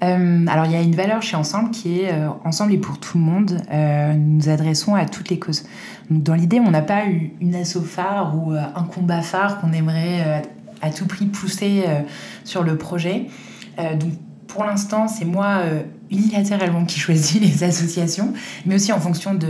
Alors 0.00 0.66
il 0.66 0.72
y 0.72 0.76
a 0.76 0.80
une 0.80 0.94
valeur 0.94 1.22
chez 1.22 1.36
Ensemble 1.36 1.70
qui 1.72 2.00
est 2.00 2.12
Ensemble 2.44 2.72
et 2.72 2.78
pour 2.78 2.98
tout 2.98 3.18
le 3.18 3.24
monde. 3.24 3.60
nous 3.70 4.36
nous 4.36 4.48
adressons 4.48 4.94
à 4.94 5.06
toutes 5.06 5.28
les 5.28 5.38
causes. 5.38 5.64
Donc, 6.10 6.22
dans 6.22 6.34
l'idée, 6.34 6.60
on 6.60 6.70
n'a 6.70 6.82
pas 6.82 7.06
eu 7.06 7.32
une 7.40 7.54
asso 7.54 7.80
phare 7.80 8.34
ou 8.36 8.52
un 8.52 8.84
combat 8.84 9.22
phare 9.22 9.60
qu'on 9.60 9.72
aimerait 9.72 10.42
à 10.82 10.90
tout 10.90 11.06
prix 11.06 11.26
pousser 11.26 11.84
euh, 11.86 12.00
sur 12.44 12.62
le 12.62 12.76
projet. 12.76 13.26
Euh, 13.78 13.96
donc 13.96 14.12
pour 14.46 14.64
l'instant, 14.64 15.08
c'est 15.08 15.24
moi 15.24 15.60
euh, 15.62 15.82
unilatéralement 16.10 16.84
qui 16.84 16.98
choisis 16.98 17.40
les 17.40 17.64
associations, 17.64 18.32
mais 18.66 18.74
aussi 18.74 18.92
en 18.92 19.00
fonction 19.00 19.34
de, 19.34 19.48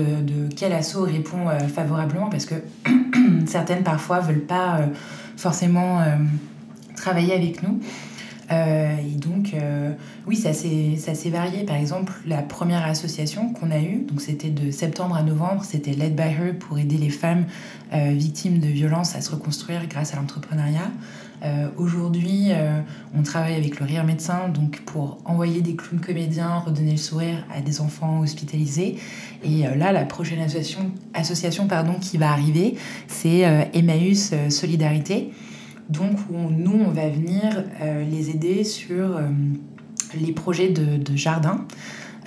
quel 0.57 0.73
asso 0.73 0.97
répond 0.97 1.47
favorablement, 1.73 2.29
parce 2.29 2.47
que 2.47 2.55
certaines 3.47 3.85
parfois 3.85 4.21
veulent 4.21 4.47
pas 4.47 4.81
forcément 5.37 6.03
travailler 6.97 7.33
avec 7.33 7.63
nous. 7.63 7.81
Et 8.51 9.17
donc, 9.17 9.55
oui, 10.27 10.37
ça 10.37 10.53
s'est 10.53 11.31
varié. 11.31 11.65
Par 11.65 11.77
exemple, 11.77 12.13
la 12.27 12.43
première 12.43 12.85
association 12.85 13.53
qu'on 13.53 13.71
a 13.71 13.79
eue, 13.79 14.05
donc 14.09 14.21
c'était 14.21 14.51
de 14.51 14.71
septembre 14.71 15.17
à 15.17 15.23
novembre, 15.23 15.65
c'était 15.65 15.93
Led 15.93 16.17
by 16.17 16.23
Her 16.23 16.59
pour 16.59 16.79
aider 16.79 16.97
les 16.97 17.11
femmes 17.11 17.45
victimes 17.93 18.59
de 18.59 18.69
violences 18.69 19.17
à 19.17 19.21
se 19.21 19.31
reconstruire 19.31 19.87
grâce 19.89 20.15
à 20.15 20.17
l'entrepreneuriat. 20.17 20.91
Euh, 21.45 21.69
aujourd'hui, 21.77 22.47
euh, 22.51 22.81
on 23.17 23.23
travaille 23.23 23.55
avec 23.55 23.79
le 23.79 23.87
Rire 23.87 24.05
Médecin 24.05 24.49
donc 24.49 24.81
pour 24.81 25.19
envoyer 25.25 25.61
des 25.61 25.77
clowns 25.77 26.01
comédiens, 26.01 26.59
redonner 26.59 26.93
le 26.93 26.97
sourire 26.97 27.45
à 27.55 27.61
des 27.61 27.81
enfants 27.81 28.21
hospitalisés. 28.21 28.97
Et 29.45 29.67
euh, 29.67 29.77
là, 29.77 29.93
la 29.93 30.05
prochaine 30.05 30.41
association, 30.41 30.91
association 31.15 31.69
pardon, 31.69 31.95
qui 32.01 32.19
va 32.19 32.31
arriver, 32.33 32.77
c'est 33.07 33.41
Emmaüs 33.73 34.35
Solidarité. 34.51 35.33
Donc, 35.89 36.19
nous, 36.31 36.85
on 36.87 36.91
va 36.91 37.09
venir 37.09 37.65
les 37.81 38.31
aider 38.31 38.63
sur 38.63 39.21
les 40.21 40.33
projets 40.33 40.69
de, 40.69 40.99
de 40.99 41.17
jardin. 41.17 41.67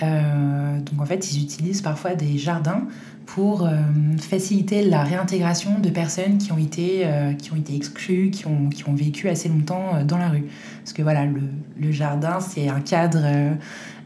donc, 0.00 1.00
en 1.00 1.06
fait, 1.06 1.32
ils 1.32 1.42
utilisent 1.42 1.80
parfois 1.80 2.14
des 2.14 2.38
jardins 2.38 2.86
pour 3.26 3.66
euh, 3.66 3.70
faciliter 4.18 4.82
la 4.84 5.04
réintégration 5.04 5.78
de 5.78 5.88
personnes 5.88 6.38
qui 6.38 6.52
ont 6.52 6.58
été, 6.58 7.02
euh, 7.04 7.32
qui 7.32 7.52
ont 7.52 7.56
été 7.56 7.74
exclues, 7.74 8.30
qui 8.30 8.46
ont, 8.46 8.68
qui 8.68 8.88
ont 8.88 8.94
vécu 8.94 9.28
assez 9.28 9.48
longtemps 9.48 9.94
euh, 9.94 10.04
dans 10.04 10.18
la 10.18 10.28
rue. 10.28 10.44
Parce 10.82 10.92
que 10.92 11.02
voilà, 11.02 11.24
le, 11.24 11.40
le 11.78 11.92
jardin, 11.92 12.40
c'est 12.40 12.68
un 12.68 12.80
cadre 12.80 13.24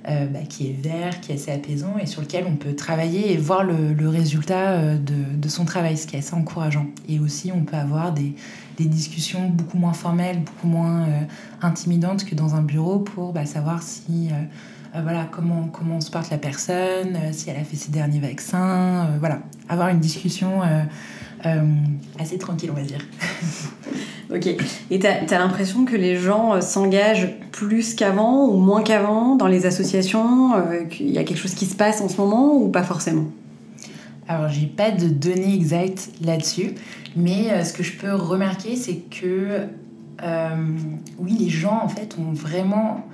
bah, 0.06 0.40
qui 0.48 0.68
est 0.68 0.76
vert, 0.80 1.20
qui 1.20 1.32
est 1.32 1.34
assez 1.34 1.50
apaisant 1.50 1.98
et 2.00 2.06
sur 2.06 2.20
lequel 2.20 2.44
on 2.48 2.54
peut 2.54 2.76
travailler 2.76 3.32
et 3.32 3.36
voir 3.36 3.64
le, 3.64 4.08
résultat 4.08 4.94
de, 4.94 5.36
de, 5.36 5.48
son 5.48 5.64
travail, 5.64 5.96
ce 5.96 6.06
qui 6.06 6.14
est 6.14 6.20
assez 6.20 6.34
encourageant. 6.34 6.86
Et 7.08 7.18
aussi, 7.18 7.50
on 7.52 7.64
peut 7.64 7.76
avoir 7.76 8.12
des, 8.12 8.34
discussions 8.78 9.48
beaucoup 9.48 9.78
moins 9.78 9.94
formelles, 9.94 10.40
beaucoup 10.40 10.68
moins 10.68 11.06
intimidantes 11.60 12.24
que 12.24 12.34
dans 12.34 12.54
un 12.54 12.62
bureau 12.62 13.00
pour 13.00 13.32
bah, 13.32 13.46
savoir 13.46 13.82
si 13.82 14.30
euh, 14.96 15.00
voilà, 15.02 15.28
comment, 15.30 15.68
comment 15.68 16.00
se 16.00 16.10
porte 16.10 16.30
la 16.30 16.38
personne, 16.38 17.16
euh, 17.16 17.32
si 17.32 17.50
elle 17.50 17.56
a 17.56 17.64
fait 17.64 17.76
ses 17.76 17.90
derniers 17.90 18.20
vaccins, 18.20 19.06
euh, 19.06 19.16
voilà, 19.18 19.40
avoir 19.68 19.88
une 19.88 20.00
discussion 20.00 20.62
assez 22.18 22.38
tranquille, 22.38 22.70
on 22.72 22.74
va 22.74 22.82
dire. 22.82 23.00
ok. 24.32 24.46
Et 24.90 24.98
tu 24.98 25.06
as, 25.06 25.38
l'impression 25.38 25.84
que 25.84 25.96
les 25.96 26.16
gens 26.16 26.60
s'engagent 26.60 27.34
plus 27.52 27.94
qu'avant 27.94 28.46
ou 28.46 28.56
moins 28.56 28.82
qu'avant 28.82 29.36
dans 29.36 29.46
les 29.46 29.66
associations 29.66 30.52
Qu'il 30.90 31.10
y 31.10 31.18
a 31.18 31.24
quelque 31.24 31.38
chose 31.38 31.54
qui 31.54 31.66
se 31.66 31.76
passe 31.76 32.00
en 32.00 32.08
ce 32.08 32.16
moment 32.16 32.54
ou 32.54 32.68
pas 32.68 32.82
forcément? 32.82 33.26
Alors, 34.28 34.48
j'ai 34.48 34.66
pas 34.66 34.90
de 34.90 35.08
données 35.08 35.54
exactes 35.54 36.10
là-dessus, 36.20 36.72
mais 37.14 37.64
ce 37.64 37.72
que 37.72 37.84
je 37.84 37.92
peux 37.92 38.12
remarquer, 38.12 38.74
c'est 38.74 38.96
que 38.96 39.60
oui, 41.18 41.36
les 41.38 41.48
gens 41.48 41.80
en 41.82 41.88
fait 41.88 42.16
ont 42.18 42.32
vraiment 42.32 43.04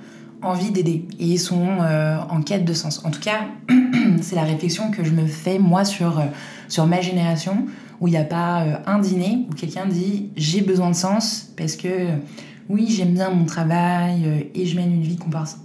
envie 0.43 0.71
d'aider 0.71 1.05
et 1.19 1.25
ils 1.25 1.39
sont 1.39 1.79
euh, 1.81 2.17
en 2.29 2.41
quête 2.41 2.65
de 2.65 2.73
sens. 2.73 3.03
En 3.05 3.11
tout 3.11 3.19
cas, 3.19 3.47
c'est 4.21 4.35
la 4.35 4.43
réflexion 4.43 4.91
que 4.91 5.03
je 5.03 5.11
me 5.11 5.25
fais 5.25 5.59
moi 5.59 5.85
sur, 5.85 6.19
euh, 6.19 6.25
sur 6.67 6.85
ma 6.85 7.01
génération 7.01 7.65
où 8.03 8.07
il 8.07 8.11
n'y 8.11 8.17
a 8.17 8.23
pas 8.23 8.63
euh, 8.63 8.75
un 8.85 8.99
dîner 8.99 9.47
où 9.49 9.55
quelqu'un 9.55 9.87
dit 9.87 10.29
j'ai 10.35 10.61
besoin 10.61 10.91
de 10.91 10.95
sens 10.95 11.51
parce 11.57 11.75
que 11.75 11.87
oui, 12.69 12.87
j'aime 12.89 13.13
bien 13.13 13.29
mon 13.29 13.45
travail 13.45 14.49
et 14.53 14.65
je 14.65 14.75
mène 14.77 14.93
une 14.93 15.01
vie 15.01 15.17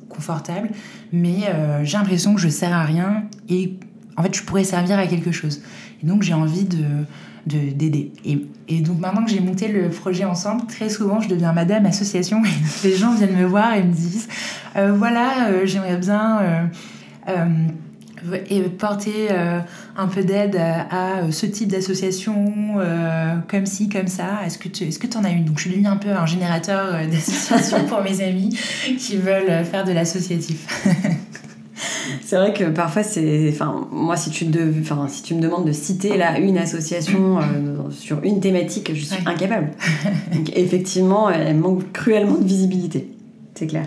confortable, 0.09 0.71
mais 1.13 1.43
j'ai 1.85 1.97
l'impression 1.97 2.35
que 2.35 2.41
je 2.41 2.49
sers 2.49 2.73
à 2.73 2.83
rien 2.83 3.23
et 3.49 3.79
en 4.17 4.25
fait 4.25 4.35
je 4.35 4.43
pourrais 4.43 4.65
servir 4.65 4.99
à 4.99 5.07
quelque 5.07 5.31
chose. 5.31 5.61
Et 6.03 6.07
donc 6.07 6.25
j'ai 6.25 6.35
envie 6.35 6.65
de 6.65 7.05
d'aider. 7.49 8.13
Et, 8.25 8.81
donc 8.81 8.99
maintenant 9.01 9.25
que 9.25 9.31
j'ai 9.31 9.41
monté 9.41 9.69
le 9.69 9.89
projet 9.89 10.25
ensemble, 10.25 10.67
très 10.67 10.89
souvent 10.89 11.21
je 11.21 11.29
deviens 11.29 11.53
madame 11.53 11.87
association 11.87 12.43
et 12.85 12.89
les 12.89 12.95
gens 12.95 13.15
viennent 13.15 13.37
me 13.37 13.47
voir 13.47 13.75
et 13.75 13.83
me 13.83 13.93
disent 13.93 14.29
euh, 14.77 14.93
voilà, 14.93 15.49
euh, 15.49 15.63
j'aimerais 15.65 15.97
bien 15.97 16.69
euh, 17.29 17.49
porter 18.79 19.29
un 19.99 20.07
peu 20.07 20.23
d'aide 20.23 20.57
à, 20.57 21.31
ce 21.31 21.45
type 21.45 21.69
d'association, 21.69 22.55
comme 23.49 23.67
ci, 23.67 23.89
comme 23.89 24.07
ça. 24.07 24.41
Est-ce 24.47 24.57
que 24.57 24.69
tu 24.69 24.85
est-ce 24.85 24.99
que 24.99 25.19
en 25.19 25.25
as 25.25 25.31
une? 25.31 25.45
Donc 25.45 25.59
je 25.59 25.63
suis 25.63 25.71
devenue 25.71 25.89
un 25.89 25.97
peu 25.97 26.11
un 26.11 26.27
générateur 26.27 27.07
d'associations 27.11 27.85
pour 27.85 28.03
mes 28.03 28.23
amis 28.23 28.57
qui 28.99 29.17
veulent 29.17 29.65
faire 29.65 29.85
de 29.85 29.93
l'associatif. 29.93 30.67
C'est 32.25 32.37
vrai 32.37 32.53
que 32.53 32.65
parfois, 32.65 33.03
c'est. 33.03 33.49
Enfin, 33.51 33.89
moi, 33.91 34.17
si 34.17 34.31
tu, 34.31 34.45
de, 34.45 34.73
enfin, 34.81 35.07
si 35.09 35.23
tu 35.23 35.35
me 35.35 35.41
demandes 35.41 35.67
de 35.67 35.73
citer 35.73 36.17
là, 36.17 36.39
une 36.39 36.59
association 36.59 37.39
sur 37.91 38.23
une 38.23 38.41
thématique, 38.41 38.91
je 38.95 39.05
suis 39.05 39.27
incapable. 39.27 39.71
Donc, 40.35 40.51
effectivement, 40.55 41.31
elle 41.31 41.57
manque 41.57 41.91
cruellement 41.93 42.37
de 42.37 42.45
visibilité. 42.45 43.09
C'est 43.55 43.67
clair. 43.67 43.87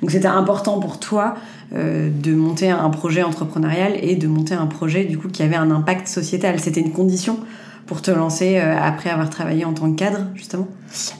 Donc 0.00 0.10
c'était 0.10 0.26
important 0.26 0.80
pour 0.80 0.98
toi 0.98 1.34
euh, 1.72 2.10
de 2.10 2.34
monter 2.34 2.70
un 2.70 2.90
projet 2.90 3.22
entrepreneurial 3.22 3.92
et 4.02 4.16
de 4.16 4.26
monter 4.26 4.54
un 4.54 4.66
projet 4.66 5.04
du 5.04 5.18
coup 5.18 5.28
qui 5.28 5.42
avait 5.42 5.56
un 5.56 5.70
impact 5.70 6.08
sociétal. 6.08 6.58
C'était 6.58 6.80
une 6.80 6.92
condition 6.92 7.38
pour 7.86 8.02
te 8.02 8.10
lancer 8.10 8.58
euh, 8.58 8.76
après 8.76 9.10
avoir 9.10 9.30
travaillé 9.30 9.64
en 9.64 9.72
tant 9.72 9.90
que 9.90 9.96
cadre 9.96 10.26
justement? 10.34 10.68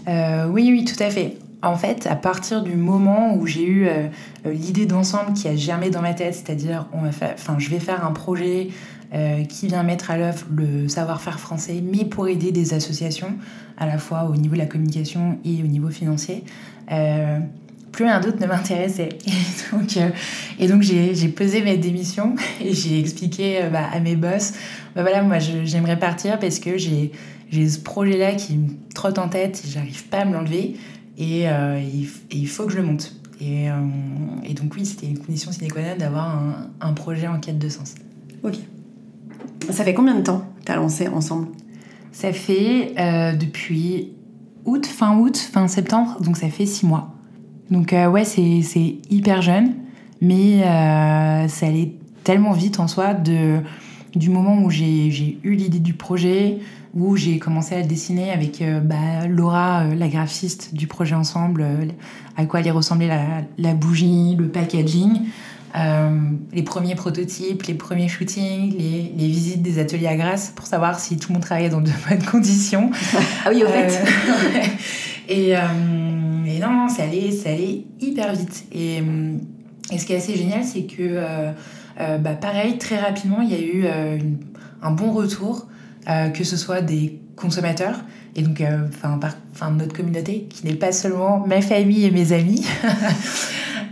Euh, 0.09 0.49
Oui, 0.49 0.69
oui, 0.73 0.85
tout 0.85 1.01
à 1.01 1.11
fait. 1.11 1.37
En 1.63 1.77
fait, 1.77 2.07
à 2.11 2.17
partir 2.17 2.63
du 2.63 2.75
moment 2.75 3.35
où 3.37 3.47
j'ai 3.47 3.69
eu 3.69 3.87
l'idée 4.47 4.87
d'ensemble 4.87 5.35
qui 5.35 5.47
a 5.47 5.55
germé 5.55 5.91
dans 5.91 6.01
ma 6.01 6.15
tête, 6.15 6.35
c'est-à-dire 6.35 6.87
enfin, 6.95 7.59
je 7.59 7.69
vais 7.69 7.81
faire 7.81 8.03
un 8.07 8.13
projet 8.13 8.69
qui 9.47 9.67
vient 9.67 9.83
mettre 9.83 10.11
à 10.11 10.17
l'œuvre 10.17 10.47
le 10.57 10.89
savoir-faire 10.89 11.39
français, 11.39 11.83
mais 11.85 12.07
pour 12.07 12.29
aider 12.29 12.51
des 12.51 12.73
associations, 12.73 13.35
à 13.77 13.85
la 13.85 13.99
fois 13.99 14.31
au 14.33 14.37
niveau 14.37 14.55
de 14.55 14.61
la 14.61 14.65
communication 14.65 15.39
et 15.45 15.63
au 15.63 15.67
niveau 15.67 15.91
financier 15.91 16.45
plus 17.93 18.07
un 18.07 18.21
doute 18.21 18.41
ne 18.41 18.47
m'intéressait. 18.47 19.11
Et 19.27 19.77
donc, 19.77 19.97
euh, 19.97 20.11
et 20.59 20.69
donc 20.69 20.83
j'ai 20.83 21.29
posé 21.29 21.63
mes 21.63 21.77
démissions 21.77 22.35
et 22.61 22.73
j'ai 22.75 22.99
expliqué 22.99 23.63
euh, 23.63 23.71
bah, 23.71 23.85
à 23.93 24.01
mes 24.01 24.17
boss, 24.17 24.53
bah, 24.95 25.03
voilà, 25.03 25.23
moi 25.23 25.39
j'aimerais 25.39 25.99
partir 25.99 26.39
parce 26.39 26.59
que 26.59 26.77
j'ai 26.77 27.13
ce 27.53 27.79
projet-là 27.79 28.35
qui 28.35 28.57
me 28.57 28.69
trotte 28.95 29.19
en 29.19 29.29
tête, 29.29 29.63
j'arrive 29.69 30.05
pas 30.07 30.19
à 30.19 30.25
me 30.25 30.33
l'enlever 30.33 30.77
et, 31.19 31.49
euh, 31.49 31.81
il 32.31 32.49
faut 32.49 32.65
que 32.67 32.73
je 32.73 32.79
le 32.79 32.83
monte. 32.83 33.15
Et, 33.41 33.69
et 34.45 34.53
donc 34.53 34.75
oui, 34.77 34.85
c'était 34.85 35.07
une 35.07 35.19
condition 35.19 35.51
sine 35.51 35.73
qua 35.73 35.81
non 35.81 35.97
d'avoir 35.97 36.29
un, 36.29 36.71
un, 36.83 36.93
projet 36.93 37.27
en 37.27 37.41
quête 37.41 37.59
de 37.59 37.71
sens. 37.71 37.95
Ok. 38.43 38.57
Ça 39.71 39.83
fait 39.83 39.95
combien 39.95 40.15
de 40.15 40.23
temps 40.23 40.45
tu 40.67 40.73
as 40.73 40.77
lancé 40.77 41.09
ensemble? 41.09 41.49
Ça 42.13 42.35
fait 42.35 42.93
depuis 43.39 44.13
août, 44.67 44.85
fin 44.85 45.17
août, 45.17 45.39
fin 45.39 45.69
septembre, 45.69 46.21
donc 46.21 46.37
ça 46.37 46.49
fait 46.49 46.67
six 46.67 46.85
mois. 46.85 47.15
Donc 47.71 47.93
euh, 47.93 48.09
ouais, 48.09 48.25
c'est 48.25 48.97
hyper 49.11 49.43
jeune, 49.43 49.75
mais 50.21 50.63
euh, 50.65 51.49
ça 51.49 51.67
allait 51.67 51.93
tellement 52.25 52.53
vite 52.53 52.81
en 52.81 52.89
soi 52.89 53.15
de, 53.15 53.59
du 54.15 54.29
moment 54.29 54.61
où 54.63 54.71
j'ai 54.71 55.39
eu 55.43 55.55
l'idée 55.55 55.79
du 55.79 55.95
projet, 55.95 56.59
où 56.95 57.17
j'ai 57.17 57.39
commencé 57.39 57.77
à 57.77 57.83
dessiner 57.83 58.33
avec 58.33 58.61
euh, 58.61 58.81
bah, 58.81 59.27
Laura, 59.29 59.85
la 59.85 60.09
graphiste 60.09 60.75
du 60.75 60.89
projet 60.89 61.15
ensemble, 61.15 61.65
à 62.37 62.45
quoi 62.45 62.61
allait 62.61 62.73
ressembler 62.73 63.07
la, 63.07 63.25
la 63.57 63.75
bougie, 63.75 64.35
le 64.37 64.49
packaging. 64.49 65.21
les 66.53 66.63
premiers 66.65 66.97
prototypes, 66.97 67.63
les 67.63 67.75
premiers 67.75 68.09
shootings, 68.09 68.77
les, 68.77 69.13
les, 69.17 69.29
visites 69.29 69.63
des 69.63 69.79
ateliers 69.79 70.09
à 70.09 70.17
Grasse 70.17 70.53
pour 70.57 70.67
savoir 70.67 70.99
si 70.99 71.17
tout 71.17 71.29
le 71.29 71.35
monde 71.35 71.45
travaillait 71.45 71.71
dans 71.71 71.81
de 71.81 71.93
bonnes 72.09 72.25
conditions. 72.31 72.91
ah 73.45 73.51
oui, 73.53 73.63
au 73.63 73.69
fait. 73.69 74.03
et, 75.31 75.55
mais 76.45 76.59
non, 76.59 76.89
ça 76.89 77.05
allait, 77.05 77.31
ça 77.31 77.51
allait 77.51 77.85
hyper 78.01 78.35
vite. 78.35 78.65
Et, 78.73 79.01
et 79.91 79.99
ce 79.99 80.07
qui 80.07 80.13
est 80.13 80.17
assez 80.17 80.37
génial, 80.37 80.65
c'est 80.65 80.83
que, 80.83 80.97
euh, 81.01 81.53
euh, 82.01 82.19
bah, 82.19 82.35
pareil, 82.35 82.79
très 82.79 82.99
rapidement, 82.99 83.41
il 83.41 83.51
y 83.51 83.55
a 83.55 83.61
eu 83.61 83.83
euh, 83.85 84.19
un 84.83 84.91
bon 84.93 85.13
retour, 85.13 85.67
que 86.35 86.43
ce 86.43 86.57
soit 86.57 86.81
des 86.81 87.21
consommateurs, 87.37 88.01
et 88.35 88.43
donc, 88.43 88.61
enfin, 88.89 89.21
enfin, 89.53 89.71
notre 89.71 89.95
communauté, 89.95 90.49
qui 90.51 90.67
n'est 90.67 90.75
pas 90.75 90.91
seulement 90.91 91.47
ma 91.47 91.61
famille 91.61 92.05
et 92.05 92.11
mes 92.11 92.33
amis. 92.33 92.67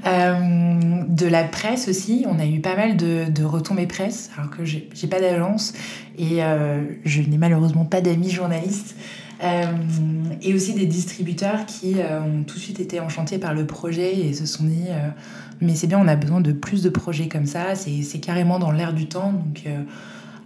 de 0.05 1.27
la 1.27 1.45
presse 1.45 1.87
aussi, 1.87 2.25
on 2.29 2.41
a 2.41 2.47
eu 2.47 2.61
pas 2.61 2.75
mal 2.75 2.97
de, 2.97 3.31
de 3.31 3.45
retombées 3.45 3.87
presse, 3.87 4.31
alors 4.37 4.51
que 4.51 4.65
j'ai 4.65 5.07
pas 5.09 5.21
d'agence 5.21 5.75
et 6.19 6.41
je 7.05 7.21
n'ai 7.21 7.39
malheureusement 7.39 7.85
pas 7.85 8.01
d'amis 8.01 8.31
journalistes. 8.31 8.97
Euh, 9.43 9.67
et 10.43 10.53
aussi 10.53 10.75
des 10.75 10.87
distributeurs 10.87 11.65
qui 11.65 12.01
euh, 12.01 12.21
ont 12.21 12.43
tout 12.43 12.57
de 12.57 12.61
suite 12.61 12.81
été 12.81 12.99
enchantés 12.99 13.39
par 13.39 13.55
le 13.55 13.67
projet 13.67 14.19
et 14.19 14.33
se 14.33 14.47
sont 14.47 14.65
dit 14.65 14.87
euh, 14.89 15.11
mais 15.61 15.77
c'est 15.77 15.87
bien, 15.87 16.01
on 16.01 16.09
a 16.09 16.17
besoin 16.17 16.41
de 16.41 16.51
plus 16.51 16.83
de 16.83 16.89
projets 16.89 17.29
comme 17.29 17.47
ça, 17.47 17.75
c'est 17.75 18.21
carrément 18.21 18.59
dans 18.59 18.73
l'air 18.73 18.93
du 18.93 19.07
temps, 19.07 19.33
donc, 19.33 19.65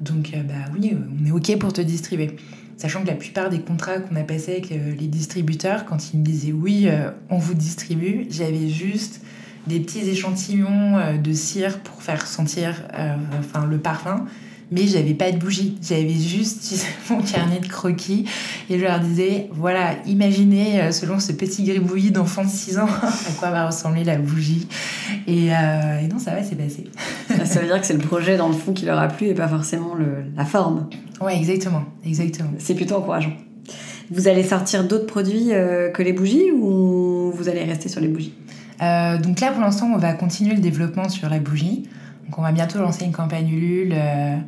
donc 0.01 0.33
bah 0.49 0.71
oui, 0.75 0.97
on 1.21 1.27
est 1.27 1.31
OK 1.31 1.59
pour 1.59 1.73
te 1.75 1.83
distribuer. 1.83 2.37
Sachant 2.79 3.03
que 3.03 3.09
la 3.09 3.15
plupart 3.15 3.51
des 3.51 3.61
contrats 3.61 4.01
qu'on 4.01 4.17
a 4.17 4.23
passés 4.23 4.53
avec 4.53 4.71
les 4.71 5.07
distributeurs, 5.07 5.85
quand 5.85 6.13
ils 6.13 6.21
me 6.21 6.25
disaient 6.25 6.53
oui, 6.53 6.89
on 7.29 7.37
vous 7.37 7.53
distribue, 7.53 8.27
j'avais 8.31 8.71
juste 8.71 9.21
des 9.67 9.81
petits 9.81 10.09
échantillons 10.09 11.19
de 11.23 11.33
cire 11.35 11.81
pour 11.81 12.03
faire 12.03 12.27
sentir 12.27 12.83
enfin, 13.39 13.67
le 13.67 13.77
parfum 13.77 14.25
mais 14.73 14.87
j'avais 14.87 15.15
pas 15.15 15.31
de 15.31 15.37
bougie. 15.37 15.77
J'avais 15.83 16.15
juste 16.15 16.85
mon 17.11 17.23
carnet 17.23 17.61
de 17.61 17.69
croquis 17.69 18.25
et 18.71 18.79
je 18.79 18.85
leur 18.85 19.01
disais 19.01 19.49
voilà, 19.53 19.97
imaginez 20.07 20.81
euh, 20.81 20.93
selon 20.93 21.21
ce 21.21 21.33
petit 21.33 21.63
gribouillis 21.65 22.11
d'enfant 22.11 22.45
de 22.45 22.51
6 22.51 22.79
ans 22.79 22.89
à 23.03 23.33
quoi 23.39 23.51
va 23.51 23.67
ressembler 23.67 24.05
la 24.05 24.17
bougie. 24.17 24.67
Et, 25.27 25.53
euh, 25.53 26.01
et 26.01 26.09
non, 26.09 26.19
ça 26.19 26.33
va, 26.33 26.43
c'est 26.43 26.57
passé. 26.57 26.85
ça 27.45 27.61
veut 27.61 27.67
dire 27.67 27.81
que 27.81 27.87
c'est 27.87 27.93
le 27.93 28.01
projet 28.01 28.37
dans 28.37 28.49
le 28.49 28.55
fond 28.55 28.73
qui 28.73 28.87
leur 28.87 28.99
a 28.99 29.09
plu 29.09 29.29
et 29.29 29.35
pas 29.35 29.49
forcément 29.49 29.95
le, 29.95 30.25
la 30.37 30.45
forme. 30.45 30.89
Ouais, 31.21 31.37
exactement, 31.37 31.85
exactement. 32.05 32.51
C'est 32.59 32.75
plutôt 32.75 32.97
encourageant. 32.97 33.33
Vous 34.11 34.29
allez 34.29 34.43
sortir 34.43 34.85
d'autres 34.85 35.07
produits 35.07 35.53
euh, 35.53 35.91
que 35.91 36.03
les 36.03 36.13
bougies 36.13 36.51
ou 36.51 37.33
vous 37.35 37.49
allez 37.49 37.65
rester 37.65 37.89
sur 37.89 38.01
les 38.01 38.09
bougies? 38.09 38.35
Euh, 38.83 39.19
Donc 39.19 39.41
là, 39.41 39.53
pour 39.53 39.61
l'instant, 39.61 39.91
on 39.95 39.99
va 39.99 40.13
continuer 40.13 40.55
le 40.55 40.61
développement 40.61 41.09
sur 41.09 41.29
la 41.29 41.39
bougie. 41.39 41.89
Donc 42.33 42.39
on 42.39 42.43
va 42.43 42.53
bientôt 42.53 42.79
lancer 42.79 43.05
une 43.05 43.13
campagne 43.13 43.47
Ulule 43.47 43.93
euh, 43.93 44.39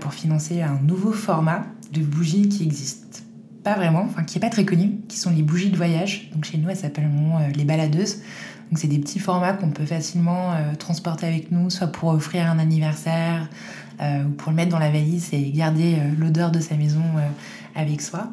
pour 0.00 0.14
financer 0.14 0.62
un 0.62 0.78
nouveau 0.82 1.12
format 1.12 1.66
de 1.92 2.00
bougies 2.00 2.48
qui 2.48 2.64
existe 2.64 3.22
pas 3.62 3.74
vraiment, 3.74 4.00
enfin 4.00 4.22
qui 4.24 4.38
est 4.38 4.40
pas 4.40 4.48
très 4.48 4.64
connu, 4.64 5.00
qui 5.08 5.18
sont 5.18 5.28
les 5.28 5.42
bougies 5.42 5.68
de 5.68 5.76
voyage. 5.76 6.30
Donc 6.32 6.46
chez 6.46 6.56
nous, 6.56 6.70
elles 6.70 6.78
s'appellent 6.78 7.10
les 7.54 7.64
baladeuses. 7.64 8.22
Donc 8.70 8.78
c'est 8.78 8.88
des 8.88 8.98
petits 8.98 9.18
formats 9.18 9.52
qu'on 9.52 9.68
peut 9.68 9.84
facilement 9.84 10.54
transporter 10.78 11.26
avec 11.26 11.52
nous, 11.52 11.68
soit 11.68 11.88
pour 11.88 12.08
offrir 12.08 12.50
un 12.50 12.58
anniversaire, 12.58 13.50
ou 14.00 14.30
pour 14.30 14.50
le 14.50 14.56
mettre 14.56 14.70
dans 14.70 14.78
la 14.78 14.90
valise 14.90 15.28
et 15.34 15.50
garder 15.50 15.98
l'odeur 16.18 16.50
de 16.50 16.60
sa 16.60 16.76
maison 16.76 17.02
avec 17.74 18.00
soi. 18.00 18.32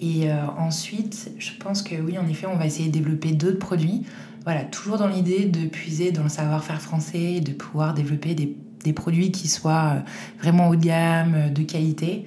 Et 0.00 0.30
euh, 0.30 0.46
ensuite, 0.58 1.30
je 1.38 1.50
pense 1.58 1.82
que 1.82 1.94
oui, 1.94 2.18
en 2.18 2.26
effet, 2.28 2.46
on 2.46 2.56
va 2.56 2.66
essayer 2.66 2.88
de 2.88 2.92
développer 2.92 3.32
d'autres 3.32 3.58
produits. 3.58 4.02
Voilà, 4.44 4.64
toujours 4.64 4.98
dans 4.98 5.08
l'idée 5.08 5.46
de 5.46 5.66
puiser 5.66 6.12
dans 6.12 6.22
le 6.22 6.28
savoir-faire 6.28 6.80
français, 6.80 7.40
de 7.40 7.52
pouvoir 7.52 7.94
développer 7.94 8.34
des, 8.34 8.92
produits 8.92 9.30
qui 9.32 9.48
soient 9.48 9.94
euh, 9.94 10.00
vraiment 10.38 10.68
haut 10.68 10.76
de 10.76 10.84
gamme, 10.84 11.34
euh, 11.34 11.48
de 11.48 11.62
qualité. 11.62 12.26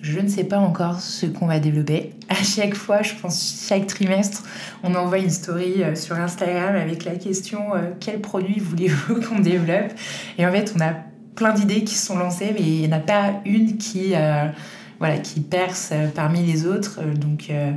je 0.00 0.18
ne 0.18 0.28
sais 0.28 0.44
pas 0.44 0.58
encore 0.58 1.00
ce 1.00 1.26
qu'on 1.26 1.46
va 1.46 1.60
développer. 1.60 2.14
À 2.28 2.42
chaque 2.42 2.74
fois, 2.74 3.02
je 3.02 3.12
pense 3.14 3.66
chaque 3.68 3.86
trimestre, 3.86 4.44
on 4.82 4.94
envoie 4.94 5.18
une 5.18 5.30
story 5.30 5.82
sur 5.94 6.16
Instagram 6.16 6.74
avec 6.74 7.04
la 7.04 7.16
question 7.16 7.60
quel 8.00 8.20
produit 8.20 8.58
voulez-vous 8.58 9.20
qu'on 9.28 9.40
développe? 9.40 9.92
Et 10.38 10.46
en 10.46 10.50
fait, 10.50 10.72
on 10.76 10.80
a 10.80 10.94
plein 11.34 11.52
d'idées 11.52 11.84
qui 11.84 11.94
sont 11.94 12.18
lancées, 12.18 12.52
mais 12.54 12.62
il 12.62 12.80
n'y 12.80 12.88
en 12.88 12.96
a 12.96 13.00
pas 13.00 13.42
une 13.44 13.76
qui 13.76 14.14
voilà, 15.02 15.18
qui 15.18 15.40
perce 15.40 15.90
euh, 15.90 16.06
parmi 16.14 16.46
les 16.46 16.64
autres. 16.64 17.00
Euh, 17.02 17.14
donc, 17.14 17.48
euh, 17.50 17.72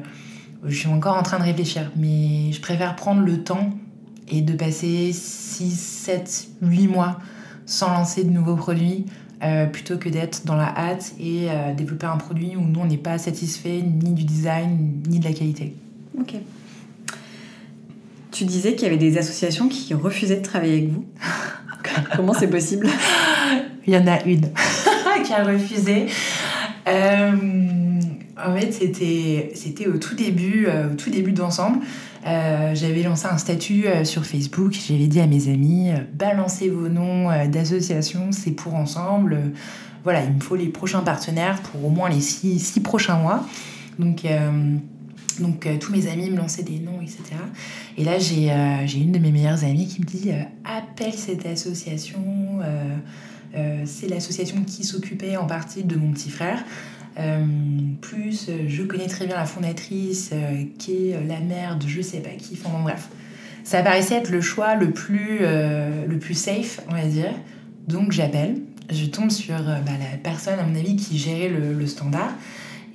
je 0.67 0.75
suis 0.75 0.88
encore 0.88 1.17
en 1.17 1.24
train 1.24 1.39
de 1.39 1.43
réfléchir. 1.43 1.91
Mais 1.95 2.51
je 2.51 2.62
préfère 2.62 2.95
prendre 2.95 3.22
le 3.22 3.43
temps 3.43 3.72
et 4.29 4.41
de 4.41 4.53
passer 4.53 5.12
6, 5.13 5.79
7, 5.79 6.48
8 6.62 6.88
mois 6.88 7.19
sans 7.65 7.91
lancer 7.91 8.24
de 8.24 8.29
nouveaux 8.29 8.55
produits 8.55 9.05
plutôt 9.72 10.00
que 10.00 10.10
d'être 10.10 10.43
dans 10.45 10.55
la 10.55 10.74
hâte 10.75 11.13
et 11.19 11.50
développer 11.77 12.07
un 12.07 12.17
produit 12.17 12.55
où 12.55 12.62
nous, 12.62 12.79
on 12.79 12.86
n'est 12.86 12.98
pas 12.98 13.19
satisfait 13.19 13.84
ni 13.84 14.13
du 14.13 14.24
design 14.24 15.03
ni 15.07 15.19
de 15.19 15.25
la 15.25 15.34
qualité. 15.34 15.75
Ok. 16.19 16.36
Tu 18.31 18.43
disais 18.43 18.75
qu'il 18.75 18.84
y 18.84 18.88
avait 18.88 18.98
des 18.98 19.17
associations 19.17 19.69
qui 19.69 19.93
refusaient 19.93 20.38
de 20.38 20.43
travailler 20.43 20.74
avec 20.74 20.89
vous. 20.89 21.05
Comment 22.15 22.34
c'est 22.34 22.50
possible? 22.50 22.88
Il 23.88 23.93
y 23.93 23.98
en 23.98 24.07
a 24.07 24.22
une 24.24 24.50
qui 25.25 25.34
a 25.34 25.43
refusé. 25.43 26.07
Euh, 26.88 27.31
en 28.48 28.56
fait, 28.56 28.72
c'était, 28.72 29.88
au 29.88 29.98
tout 29.98 30.16
début, 30.16 30.66
euh, 30.68 30.92
au 30.92 30.96
tout 30.96 31.10
début 31.10 31.32
d'ensemble. 31.32 31.80
Euh, 32.25 32.74
j'avais 32.74 33.04
lancé 33.04 33.28
un 33.28 33.38
statut 33.38 33.86
sur 34.04 34.25
Facebook. 34.25 34.75
J'avais 34.88 35.08
dit 35.08 35.20
à 35.20 35.28
mes 35.28 35.48
amis 35.48 35.92
balancez 36.14 36.70
vos 36.70 36.90
noms 36.90 37.30
d'associations, 37.48 38.32
c'est 38.32 38.52
pour 38.52 38.74
ensemble. 38.74 39.38
voilà, 40.04 40.24
il 40.24 40.34
me 40.34 40.40
faut 40.40 40.56
les 40.56 40.70
prochains 40.70 41.02
partenaires 41.02 41.62
pour 41.62 41.86
au 41.86 41.90
moins 41.90 42.10
les 42.10 42.22
six, 42.22 42.60
six 42.60 42.80
prochains 42.80 43.18
mois. 43.18 43.46
Donc, 44.00 44.25
donc 45.40 45.68
tous 45.80 45.92
mes 45.92 46.08
amis 46.08 46.32
me 46.32 46.38
lançaient 46.38 46.64
des 46.64 46.80
noms, 46.80 47.00
etc. 47.00 47.22
Et 47.96 48.04
là, 48.04 48.18
j'ai, 48.18 48.50
une 49.00 49.12
de 49.12 49.20
mes 49.20 49.32
meilleures 49.32 49.64
amies 49.64 49.88
qui 49.88 50.02
me 50.02 50.06
dit 50.06 50.32
appelle 50.64 51.14
cette 51.14 51.46
association. 51.46 52.24
Euh, 53.56 53.84
c'est 53.86 54.08
l'association 54.08 54.64
qui 54.64 54.84
s'occupait 54.84 55.38
en 55.38 55.46
partie 55.46 55.84
de 55.84 55.96
mon 55.96 56.12
petit 56.12 56.30
frère. 56.30 56.64
Euh, 57.17 57.45
plus, 58.01 58.50
je 58.67 58.84
connais 58.84 59.07
très 59.07 59.25
bien 59.25 59.38
la 59.38 59.45
fondatrice, 59.45 60.31
euh, 60.34 60.63
qui 60.77 61.10
est 61.10 61.27
la 61.27 61.40
mère 61.40 61.77
de 61.77 61.87
je 61.87 62.01
sais 62.01 62.20
pas 62.20 62.31
qui. 62.31 62.57
Enfin, 62.61 62.77
bref, 62.81 63.09
ça 63.63 63.81
paraissait 63.81 64.16
être 64.16 64.29
le 64.29 64.42
choix 64.42 64.75
le 64.75 64.92
plus, 64.92 65.40
le 65.40 66.18
plus 66.20 66.35
safe, 66.35 66.81
on 66.90 66.94
va 66.94 67.05
dire. 67.05 67.31
Donc 67.87 68.11
j'appelle, 68.11 68.57
je 68.92 69.05
tombe 69.05 69.31
sur 69.31 69.55
bah, 69.55 69.92
la 70.00 70.18
personne, 70.22 70.59
à 70.59 70.63
mon 70.63 70.75
avis, 70.75 70.96
qui 70.96 71.18
gérait 71.18 71.50
le, 71.50 71.87
standard. 71.87 72.31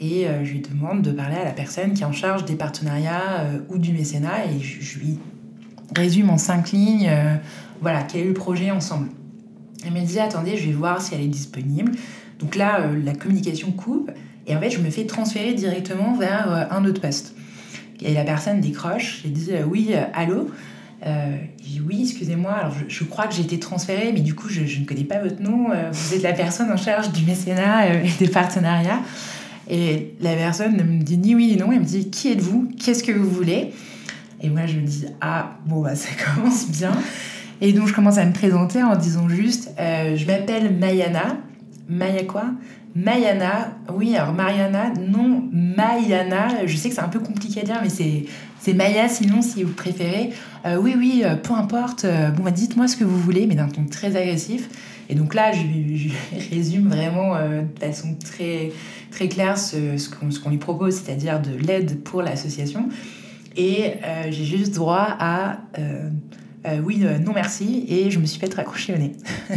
Et 0.01 0.27
je 0.45 0.53
lui 0.53 0.61
demande 0.61 1.03
de 1.03 1.11
parler 1.11 1.35
à 1.35 1.45
la 1.45 1.51
personne 1.51 1.93
qui 1.93 2.03
est 2.03 2.07
en 2.07 2.13
charge 2.13 2.45
des 2.45 2.55
partenariats 2.55 3.47
ou 3.69 3.79
du 3.79 3.93
mécénat. 3.93 4.47
Et 4.47 4.63
je, 4.63 4.81
je, 4.81 4.99
lui 5.01 5.19
résume 5.97 6.31
en 6.31 6.39
cinq 6.39 6.71
lignes, 6.71 7.11
voilà, 7.81 8.05
quel 8.05 8.21
est 8.21 8.27
le 8.27 8.35
projet 8.35 8.71
ensemble. 8.71 9.09
Elle 9.85 9.93
me 9.93 10.07
dit 10.07 10.21
attendez, 10.21 10.57
je 10.57 10.67
vais 10.67 10.73
voir 10.73 11.03
si 11.03 11.17
elle 11.17 11.23
est 11.23 11.27
disponible. 11.27 11.93
Donc 12.41 12.57
là, 12.57 12.81
euh, 12.81 13.01
la 13.05 13.15
communication 13.15 13.71
coupe 13.73 14.11
et 14.47 14.57
en 14.57 14.61
fait, 14.61 14.71
je 14.71 14.79
me 14.79 14.91
fais 14.91 15.05
transférer 15.07 15.53
directement 15.53 16.15
vers 16.15 16.53
euh, 16.53 16.65
un 16.77 16.85
autre 16.85 17.01
poste. 17.01 17.35
Et 18.03 18.15
la 18.15 18.25
personne 18.25 18.61
décroche, 18.61 19.21
j'ai 19.23 19.29
dit 19.29 19.51
euh, 19.53 19.65
oui, 19.65 19.95
allô? 20.15 20.51
j'ai 21.03 21.51
dit 21.63 21.81
oui, 21.87 22.03
excusez-moi. 22.03 22.53
Alors 22.53 22.75
je, 22.89 23.05
crois 23.05 23.27
que 23.27 23.35
j'ai 23.35 23.43
été 23.43 23.59
transférée, 23.59 24.13
mais 24.13 24.21
du 24.21 24.35
coup, 24.35 24.49
je, 24.49 24.61
ne 24.61 24.85
connais 24.85 25.05
pas 25.05 25.19
votre 25.19 25.41
nom. 25.41 25.69
vous 25.91 26.15
êtes 26.15 26.23
la 26.23 26.35
personne 26.35 26.71
en 26.71 26.77
charge 26.77 27.11
du 27.13 27.25
mécénat 27.25 27.95
et 27.95 28.11
des 28.19 28.29
partenariats. 28.29 29.01
Et 29.71 30.15
la 30.21 30.35
personne 30.35 30.77
ne 30.77 30.83
me 30.83 31.03
dit 31.03 31.17
ni 31.17 31.35
oui 31.35 31.47
ni 31.47 31.57
non. 31.57 31.73
Elle 31.73 31.81
me 31.81 31.85
dit 31.85 32.11
qui 32.11 32.33
êtes-vous? 32.33 32.71
Qu'est-ce 32.79 33.03
que 33.03 33.13
vous 33.13 33.31
voulez? 33.31 33.73
Et 34.43 34.51
moi, 34.51 34.67
je 34.67 34.77
me 34.77 34.87
dis 34.87 35.07
ah 35.23 35.57
bon 35.65 35.81
bah 35.81 35.95
ça 35.95 36.11
commence 36.23 36.69
bien. 36.69 36.93
Et 37.63 37.73
donc 37.73 37.89
je 37.89 37.95
commence 37.95 38.19
à 38.19 38.25
me 38.25 38.33
présenter 38.33 38.83
en 38.83 38.97
disant 38.97 39.29
juste, 39.29 39.71
euh, 39.79 40.17
je 40.17 40.27
m'appelle 40.27 40.77
Mayana. 40.79 41.39
Maya 41.91 42.25
quoi 42.25 42.45
Mayana, 42.97 43.77
oui, 43.95 44.17
alors 44.17 44.33
Mariana, 44.33 44.93
non, 44.99 45.49
Mayana, 45.53 46.67
je 46.67 46.77
sais 46.77 46.89
que 46.89 46.95
c'est 46.97 47.01
un 47.01 47.09
peu 47.09 47.21
compliqué 47.21 47.61
à 47.61 47.65
dire, 47.65 47.81
mais 47.83 47.89
c'est, 47.89 48.75
Maya 48.75 49.09
sinon 49.09 49.43
si 49.43 49.63
vous 49.63 49.73
préférez. 49.73 50.31
Euh, 50.67 50.77
oui, 50.77 50.95
oui, 50.99 51.23
euh, 51.25 51.37
peu 51.37 51.55
importe, 51.55 52.05
bon, 52.37 52.43
bah, 52.43 52.51
dites-moi 52.51 52.89
ce 52.89 52.97
que 52.97 53.05
vous 53.05 53.19
voulez, 53.19 53.47
mais 53.47 53.55
d'un 53.55 53.69
ton 53.69 53.85
très 53.85 54.17
agressif. 54.17 54.69
Et 55.09 55.15
donc 55.15 55.35
là, 55.35 55.53
je, 55.53 55.61
résume 56.51 56.89
vraiment 56.89 57.37
de 57.37 57.79
façon 57.79 58.17
très, 58.17 58.73
très 59.13 59.29
claire 59.29 59.57
ce, 59.57 60.09
qu'on, 60.09 60.51
lui 60.51 60.59
propose, 60.59 60.97
c'est-à-dire 60.97 61.41
de 61.41 61.57
l'aide 61.65 62.01
pour 62.03 62.23
l'association. 62.23 62.89
Et 63.57 63.95
j'ai 64.31 64.45
juste 64.45 64.75
droit 64.75 65.17
à 65.21 65.59
euh, 66.67 66.81
oui, 66.85 67.01
euh, 67.05 67.19
non 67.19 67.33
merci, 67.35 67.87
et 67.89 68.11
je 68.11 68.19
me 68.19 68.27
suis 68.27 68.39
fait 68.39 68.53
raccrocher 68.53 68.95
au 68.95 68.99
nez. 68.99 69.13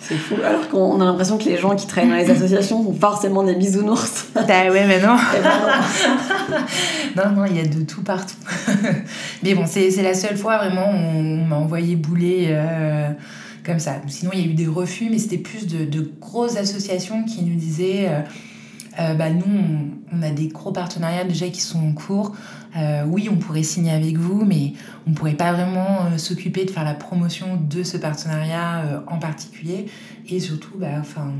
C'est 0.00 0.16
fou, 0.16 0.36
alors 0.44 0.68
qu'on 0.68 1.00
a 1.00 1.04
l'impression 1.04 1.38
que 1.38 1.44
les 1.44 1.58
gens 1.58 1.76
qui 1.76 1.86
travaillent 1.86 2.10
dans 2.10 2.16
les 2.16 2.30
associations 2.30 2.82
sont 2.82 2.94
forcément 2.94 3.42
des 3.42 3.54
bisounours. 3.54 4.26
Bah 4.34 4.70
ouais, 4.70 4.86
mais 4.86 5.00
non. 5.00 5.16
non, 7.16 7.30
non, 7.36 7.44
il 7.44 7.56
y 7.56 7.60
a 7.60 7.66
de 7.66 7.82
tout 7.82 8.02
partout. 8.02 8.36
mais 9.42 9.54
bon, 9.54 9.64
c'est 9.66 9.90
la 10.02 10.14
seule 10.14 10.36
fois 10.36 10.58
vraiment 10.58 10.90
où 10.90 10.94
on 10.94 11.44
m'a 11.44 11.56
envoyé 11.56 11.96
bouler 11.96 12.46
euh, 12.48 13.10
comme 13.66 13.78
ça. 13.78 13.96
Sinon, 14.06 14.30
il 14.32 14.40
y 14.40 14.42
a 14.44 14.46
eu 14.46 14.54
des 14.54 14.66
refus, 14.66 15.08
mais 15.10 15.18
c'était 15.18 15.38
plus 15.38 15.66
de, 15.66 15.84
de, 15.84 16.10
grosses 16.20 16.56
associations 16.56 17.24
qui 17.24 17.42
nous 17.42 17.56
disaient 17.56 18.08
bah, 18.96 19.30
nous, 19.30 19.44
on, 19.44 19.97
on, 20.12 20.22
a 20.22 20.30
des 20.30 20.48
gros 20.48 20.72
partenariats 20.72 21.24
déjà 21.24 21.48
qui 21.48 21.60
sont 21.60 21.80
en 21.80 21.92
cours. 21.92 22.34
Euh, 22.76 23.04
oui, 23.06 23.28
on 23.30 23.36
pourrait 23.36 23.62
signer 23.62 23.92
avec 23.92 24.16
vous, 24.16 24.44
mais 24.44 24.72
on 25.06 25.10
ne 25.10 25.14
pourrait 25.14 25.34
pas 25.34 25.52
vraiment 25.52 26.06
euh, 26.06 26.18
s'occuper 26.18 26.64
de 26.64 26.70
faire 26.70 26.84
la 26.84 26.94
promotion 26.94 27.58
de 27.60 27.82
ce 27.82 27.96
partenariat 27.96 28.84
euh, 28.84 29.00
en 29.06 29.18
particulier. 29.18 29.86
Et 30.28 30.40
surtout, 30.40 30.76
bah, 30.76 30.88
enfin, 30.98 31.32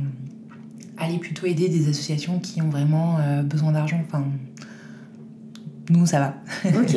aller 0.96 1.18
plutôt 1.18 1.46
aider 1.46 1.68
des 1.68 1.88
associations 1.88 2.38
qui 2.38 2.62
ont 2.62 2.70
vraiment 2.70 3.18
besoin 3.44 3.72
d'argent. 3.72 4.00
Enfin, 4.06 4.24
nous, 5.90 6.06
ça 6.06 6.18
va. 6.18 6.34
Ok. 6.70 6.96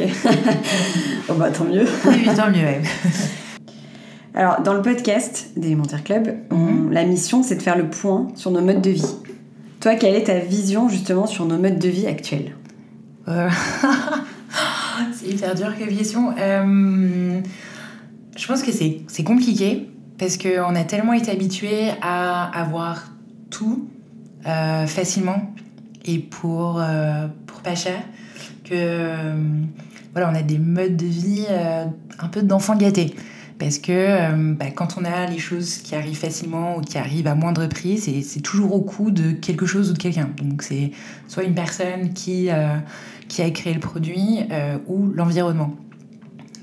bah, 1.38 1.52
tant 1.52 1.66
mieux. 1.66 1.86
oui, 2.06 2.28
tant 2.36 2.50
mieux, 2.50 2.82
Alors, 4.34 4.62
dans 4.62 4.74
le 4.74 4.82
podcast 4.82 5.52
d'Élémentaire 5.58 6.04
Club, 6.04 6.34
mhm. 6.52 6.92
la 6.92 7.04
mission, 7.04 7.44
c'est 7.44 7.56
de 7.56 7.62
faire 7.62 7.78
le 7.78 7.90
point 7.90 8.30
sur 8.36 8.52
nos 8.52 8.62
modes 8.62 8.82
de 8.82 8.92
vie. 8.92 9.16
Toi, 9.82 9.96
quelle 9.96 10.14
est 10.14 10.26
ta 10.26 10.38
vision 10.38 10.90
justement 10.90 11.26
sur 11.26 11.44
nos 11.46 11.58
modes 11.58 11.80
de 11.80 11.90
vie 11.90 12.06
actuels? 12.06 12.56
C'est 15.14 15.28
hyper 15.28 15.56
dur 15.56 15.74
comme 15.76 15.88
question. 15.88 16.36
Euh, 16.38 17.42
je 18.38 18.48
pense 18.48 18.62
que 18.62 18.72
c'est 18.72 19.24
compliqué 19.24 19.90
parce 20.20 20.38
qu'on 20.38 20.76
a 20.76 20.84
tellement 20.84 21.14
été 21.14 21.32
habitué 21.32 21.90
à 22.02 22.44
avoir 22.60 23.12
tout 23.50 23.90
euh, 24.46 24.86
facilement 24.86 25.52
et 26.06 26.20
pour, 26.20 26.80
euh, 26.80 27.28
pour 27.48 27.62
pas 27.62 27.74
cher 27.74 28.00
que 28.64 29.16
voilà, 30.14 30.30
on 30.32 30.36
a 30.36 30.44
des 30.44 30.60
modes 30.60 30.96
de 30.96 31.08
vie 31.08 31.48
un 32.20 32.28
peu 32.28 32.44
d'enfants 32.44 32.76
gâtés. 32.76 33.16
Parce 33.62 33.78
que 33.78 33.92
euh, 33.92 34.56
bah, 34.56 34.72
quand 34.74 34.98
on 35.00 35.06
a 35.06 35.28
les 35.28 35.38
choses 35.38 35.78
qui 35.78 35.94
arrivent 35.94 36.18
facilement 36.18 36.78
ou 36.78 36.82
qui 36.82 36.98
arrivent 36.98 37.28
à 37.28 37.36
moindre 37.36 37.68
prix, 37.68 38.00
c'est 38.00 38.40
toujours 38.42 38.74
au 38.74 38.82
coût 38.82 39.12
de 39.12 39.34
quelque 39.34 39.68
chose 39.68 39.92
ou 39.92 39.94
de 39.94 40.00
quelqu'un. 40.00 40.32
Donc 40.42 40.64
c'est 40.64 40.90
soit 41.28 41.44
une 41.44 41.54
personne 41.54 42.12
qui, 42.14 42.50
euh, 42.50 42.74
a 43.38 43.50
créé 43.52 43.76
le 43.76 43.80
produit 43.80 44.40
euh, 44.50 44.80
ou 44.88 45.12
l'environnement. 45.14 45.76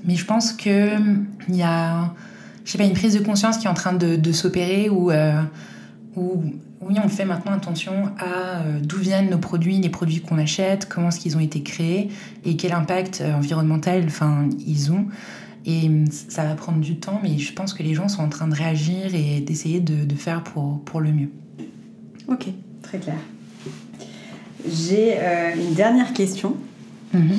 Mais 0.03 0.17
je 0.17 0.25
pense 0.25 0.51
qu'il 0.51 1.25
y 1.47 1.61
a 1.61 2.13
je 2.65 2.71
sais 2.73 2.77
pas, 2.77 2.83
une 2.83 2.93
prise 2.93 3.13
de 3.13 3.23
conscience 3.23 3.57
qui 3.57 3.67
est 3.67 3.69
en 3.69 3.73
train 3.73 3.93
de, 3.93 4.31
s'opérer 4.33 4.89
où, 4.89 5.09
oui, 6.17 6.97
on 7.01 7.07
fait 7.07 7.25
maintenant 7.25 7.53
attention 7.53 8.11
à 8.19 8.61
d'où 8.83 8.97
viennent 8.97 9.29
nos 9.29 9.37
produits, 9.37 9.79
les 9.79 9.89
produits 9.89 10.19
qu'on 10.19 10.37
achète, 10.37 10.87
comment 10.89 11.07
est-ce 11.07 11.21
qu'ils 11.21 11.37
ont 11.37 11.39
été 11.39 11.63
créés 11.63 12.09
et 12.43 12.57
quel 12.57 12.73
impact 12.73 13.23
environnemental 13.35 14.05
ils 14.67 14.91
ont. 14.91 15.05
Et 15.65 15.89
ça 16.29 16.43
va 16.45 16.55
prendre 16.55 16.79
du 16.79 16.97
temps, 16.97 17.19
mais 17.21 17.37
je 17.37 17.53
pense 17.53 17.73
que 17.73 17.83
les 17.83 17.93
gens 17.93 18.07
sont 18.07 18.23
en 18.23 18.29
train 18.29 18.47
de 18.47 18.55
réagir 18.55 19.13
et 19.13 19.41
d'essayer 19.41 19.79
de, 19.79 20.05
de, 20.05 20.15
faire 20.15 20.43
pour, 20.43 20.79
pour 20.83 21.01
le 21.01 21.11
mieux. 21.11 21.29
Ok, 22.27 22.47
très 22.81 22.99
clair. 22.99 23.17
J'ai 24.67 25.17
euh, 25.17 25.55
une 25.55 25.73
dernière 25.73 26.13
question. 26.13 26.55
Mm 27.13 27.19
-hmm. 27.19 27.37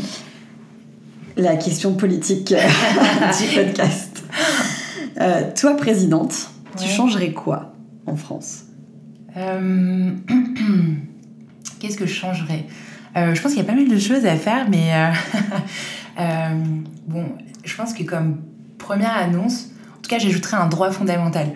La 1.37 1.57
question 1.57 1.95
politique 1.95 2.49
du 3.39 3.47
podcast. 3.55 4.11
Euh, 5.21 5.43
toi, 5.59 5.77
présidente, 5.77 6.51
ouais. 6.77 6.85
tu 6.85 6.89
changerais 6.89 7.33
quoi 7.33 7.75
en 8.07 8.17
France? 8.17 8.65
Euh... 9.37 10.11
Qu'est-ce 11.79 11.97
que 11.97 12.07
je 12.07 12.15
changerais? 12.15 12.67
Euh, 13.17 13.35
Je 13.35 13.41
pense 13.41 13.53
qu'il 13.53 13.61
y 13.61 13.65
a 13.65 13.69
pas 13.69 13.75
mal 13.75 13.89
de 13.89 13.99
choses 13.99 14.25
à 14.27 14.37
faire, 14.37 14.69
mais 14.69 14.93
euh, 16.19 16.55
bon, 17.07 17.25
je 17.65 17.77
pense 17.77 17.95
que 17.95 18.03
comme 18.03 18.39
première 18.79 19.17
annonce, 19.17 19.71
en 20.01 20.03
tout 20.03 20.09
cas, 20.09 20.19
j'ajouterais 20.19 20.57
un 20.57 20.67
droit 20.67 20.91
fondamental, 20.91 21.49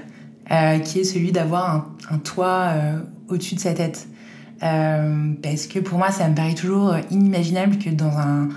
euh, 0.50 0.78
qui 0.78 1.00
est 1.00 1.04
celui 1.04 1.32
d'avoir 1.32 1.88
un, 2.10 2.18
toit 2.18 2.68
euh, 2.68 2.98
au-dessus 3.28 3.54
de 3.54 3.60
sa 3.60 3.72
tête. 3.72 4.06
Euh, 4.62 5.32
parce 5.42 5.66
que 5.66 5.78
pour 5.78 5.96
moi, 5.96 6.10
ça 6.10 6.28
me 6.28 6.34
paraît 6.34 6.54
toujours 6.54 6.94
inimaginable 7.10 7.78
que 7.78 7.90
dans 7.90 8.18
un 8.18 8.48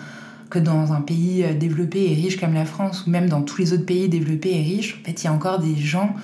que 0.49 0.60
dans 0.60 0.93
un 0.93 1.01
pays 1.01 1.43
développé 1.55 2.10
et 2.10 2.13
riche 2.13 2.39
comme 2.39 2.53
la 2.53 2.63
France, 2.63 3.05
ou 3.05 3.10
même 3.10 3.27
dans 3.27 3.41
tous 3.41 3.60
les 3.60 3.73
autres 3.73 3.86
pays 3.86 4.07
développés 4.07 4.51
et 4.51 4.62
riches, 4.62 4.97
en 5.01 5.05
fait, 5.05 5.21
il 5.21 5.25
y 5.25 5.27
a 5.27 5.33
encore 5.33 5.60
des 5.60 5.75
gens 5.75 6.15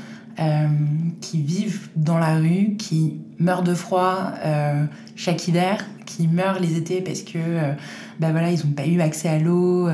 qui 1.19 1.41
vivent 1.41 1.89
dans 1.97 2.17
la 2.17 2.37
rue, 2.37 2.77
qui 2.77 3.19
meurent 3.37 3.63
de 3.63 3.73
froid 3.73 4.31
chaque 5.17 5.45
hiver, 5.49 5.85
qui 6.05 6.29
meurent 6.29 6.61
les 6.61 6.77
étés 6.77 7.01
parce 7.01 7.21
que 7.21 7.37
bah 8.19 8.31
voilà, 8.31 8.49
ils 8.51 8.65
n'ont 8.65 8.71
pas 8.71 8.87
eu 8.87 9.01
accès 9.01 9.27
à 9.27 9.39
l'eau, 9.39 9.89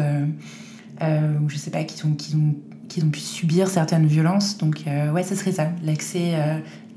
ou 1.02 1.50
je 1.50 1.58
sais 1.58 1.72
pas, 1.72 1.84
qu'ils 1.84 2.06
ont, 2.06 3.10
pu 3.12 3.20
subir 3.20 3.68
certaines 3.68 4.08
violences. 4.08 4.58
Donc 4.58 4.84
ouais, 4.86 5.24
ce 5.24 5.36
serait 5.36 5.52
ça, 5.52 5.70
l'accès, 5.84 6.34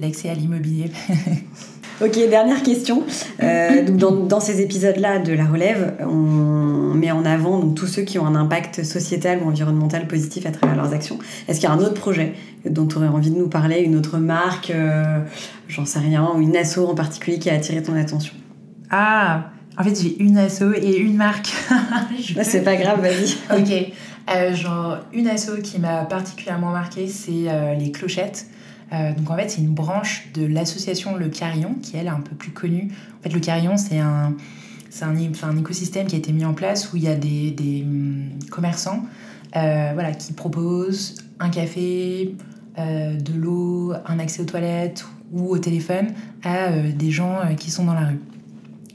l'accès 0.01 0.29
à 0.29 0.35
l'immobilier. 0.35 0.91
Ok, 2.05 2.19
dernière 2.29 2.63
question. 2.65 3.05
Euh, 3.43 3.85
donc 3.85 3.97
dans, 3.97 4.11
dans, 4.11 4.41
ces 4.41 4.61
épisodes-là 4.61 5.21
de 5.21 5.33
la 5.33 5.45
relève, 5.45 5.95
on 6.01 6.95
met 6.95 7.13
en 7.13 7.25
avant 7.25 7.61
donc, 7.61 7.77
tous 7.77 7.87
ceux 7.87 8.03
qui 8.03 8.19
ont 8.19 8.27
un 8.27 8.35
impact 8.35 8.83
sociétal 8.83 9.39
ou 9.41 9.49
environnemental 9.49 10.09
positif 10.09 10.45
à 10.47 10.51
travers 10.51 10.75
leurs 10.75 10.93
actions. 10.95 11.19
Est-ce 11.47 11.61
qu'il 11.61 11.69
y 11.69 11.73
a 11.73 11.75
un 11.75 11.79
autre 11.79 11.95
projet 11.95 12.33
dont 12.69 12.87
tu 12.87 12.97
aurais 12.97 13.09
envie 13.09 13.31
de 13.31 13.37
nous 13.37 13.49
parler, 13.49 13.81
une 13.81 13.95
autre 13.95 14.19
marque, 14.19 14.71
euh, 14.71 15.21
j'en 15.69 15.85
sais 15.85 16.01
rien, 16.01 16.29
ou 16.35 16.41
une 16.41 16.57
asso 16.57 16.79
en 16.79 16.97
particulier 16.97 17.39
qui 17.39 17.51
a 17.51 17.55
attiré 17.55 17.83
ton 17.83 17.95
attention? 17.95 18.35
Ah, 18.91 19.51
en 19.79 19.85
fait 19.85 20.01
j'ai 20.01 20.23
une 20.23 20.39
asso 20.39 20.73
et 20.77 20.97
une 20.97 21.17
marque. 21.17 21.53
Bah, 22.37 22.45
c'est 22.45 22.63
pas 22.63 22.77
grave, 22.77 23.01
vas-y. 23.01 23.35
ok, 23.61 23.93
euh, 24.31 24.55
genre 24.55 24.99
une 25.13 25.29
asso 25.29 25.61
qui 25.63 25.79
m'a 25.79 26.05
particulièrement 26.05 26.71
marqué, 26.71 27.09
c'est 27.09 27.49
euh, 27.49 27.75
les 27.75 27.91
clochettes. 27.91 28.47
Euh, 28.93 29.13
donc 29.15 29.31
en 29.31 29.37
fait, 29.37 29.49
c'est 29.49 29.61
une 29.61 29.75
branche 29.75 30.29
de 30.35 30.47
l'association 30.47 31.17
Le 31.17 31.29
Carillon, 31.29 31.75
qui 31.83 31.97
elle 31.97 32.07
est 32.07 32.11
un 32.11 32.21
peu 32.21 32.35
plus 32.35 32.53
connue. 32.53 32.91
En 33.19 33.23
fait, 33.23 33.35
Le 33.35 33.41
Carillon, 33.41 33.77
c'est 33.77 33.99
un, 33.99 34.35
c'est 34.91 35.05
un, 35.05 35.17
un, 35.17 35.57
écosystème 35.57 36.07
qui 36.07 36.15
a 36.15 36.19
été 36.19 36.33
mis 36.33 36.45
en 36.45 36.53
place 36.53 36.93
où 36.93 36.97
il 36.97 37.03
y 37.03 37.09
a 37.09 37.15
des, 37.15 37.51
des 37.51 37.83
hum, 37.83 38.29
commerçants 38.51 39.05
euh, 39.57 39.91
voilà, 39.95 40.13
qui 40.13 40.33
proposent 40.33 41.17
un 41.41 41.49
café, 41.49 42.35
euh, 42.79 43.19
de 43.19 43.35
l'eau, 43.35 43.93
un 44.07 44.19
accès 44.19 44.41
aux 44.41 44.47
toilettes 44.47 45.05
ou 45.31 45.51
au 45.51 45.59
téléphone 45.59 46.09
à 46.43 46.71
euh, 46.71 46.91
des 46.91 47.11
gens 47.11 47.39
euh, 47.41 47.53
qui 47.53 47.71
sont 47.71 47.85
dans 47.85 47.93
la 47.93 48.07
rue. 48.07 48.21